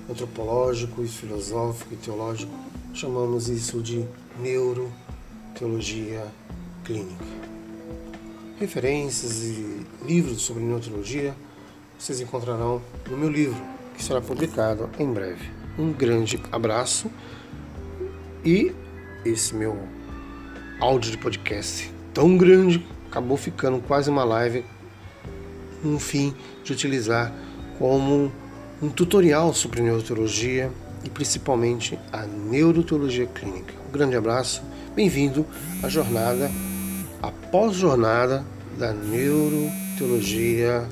antropológico 0.10 1.02
e 1.02 1.08
filosófico 1.08 1.94
e 1.94 1.98
teológico. 1.98 2.52
Chamamos 2.94 3.48
isso 3.48 3.82
de 3.82 4.06
neuroteologia 4.38 6.28
clínica. 6.84 7.24
Referências 8.60 9.42
e 9.42 9.86
livros 10.06 10.42
sobre 10.42 10.64
neurologia 10.64 11.34
vocês 11.98 12.20
encontrarão 12.20 12.82
no 13.10 13.16
meu 13.16 13.30
livro, 13.30 13.64
que 13.96 14.04
será 14.04 14.20
publicado 14.20 14.90
em 15.00 15.14
breve 15.14 15.61
um 15.78 15.92
grande 15.92 16.40
abraço 16.52 17.10
e 18.44 18.74
esse 19.24 19.56
meu 19.56 19.78
áudio 20.80 21.12
de 21.12 21.18
podcast 21.18 21.92
tão 22.14 22.38
grande 22.38 22.86
acabou 23.08 23.38
ficando 23.38 23.80
quase 23.80 24.10
uma 24.10 24.24
live 24.24 24.66
no 25.84 26.00
fim 26.00 26.34
de 26.64 26.74
utilizar 26.74 27.32
como 27.78 28.32
um 28.82 28.90
tutorial 28.90 29.54
sobre 29.54 29.82
neurologia 29.82 30.72
e 31.04 31.10
principalmente 31.10 32.00
a 32.12 32.26
neurologia 32.26 33.28
clínica. 33.28 33.74
Um 33.88 33.92
grande 33.92 34.16
abraço, 34.16 34.64
bem-vindo 34.96 35.46
à 35.84 35.90
jornada, 35.90 36.50
à 37.22 37.32
pós-jornada 37.32 38.46
da 38.78 38.94
neurologia 38.94 40.88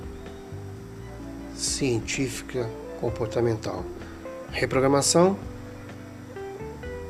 científica 1.55 2.69
comportamental. 2.99 3.85
Reprogramação, 4.51 5.37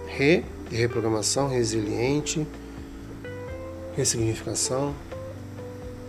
re 0.08 0.44
reprogramação 0.70 1.48
resiliente, 1.48 2.46
ressignificação, 3.96 4.94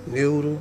neuro, 0.06 0.60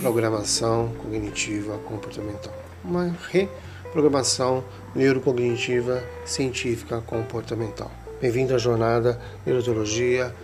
programação 0.00 0.92
cognitiva 1.02 1.76
comportamental. 1.78 2.54
Uma 2.82 3.14
reprogramação 3.30 4.64
neurocognitiva 4.94 6.02
científica 6.24 7.02
comportamental. 7.02 7.90
Bem-vindo 8.20 8.54
à 8.54 8.58
jornada 8.58 9.20
Neuroteologia 9.44 10.34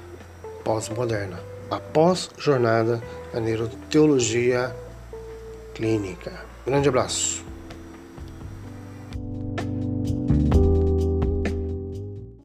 pós-moderna, 0.65 1.41
a 1.71 1.81
pós-jornada 1.81 3.03
da 3.33 3.41
neuroteologia 3.41 4.75
clínica. 5.75 6.33
Grande 6.67 6.89
abraço. 6.89 7.48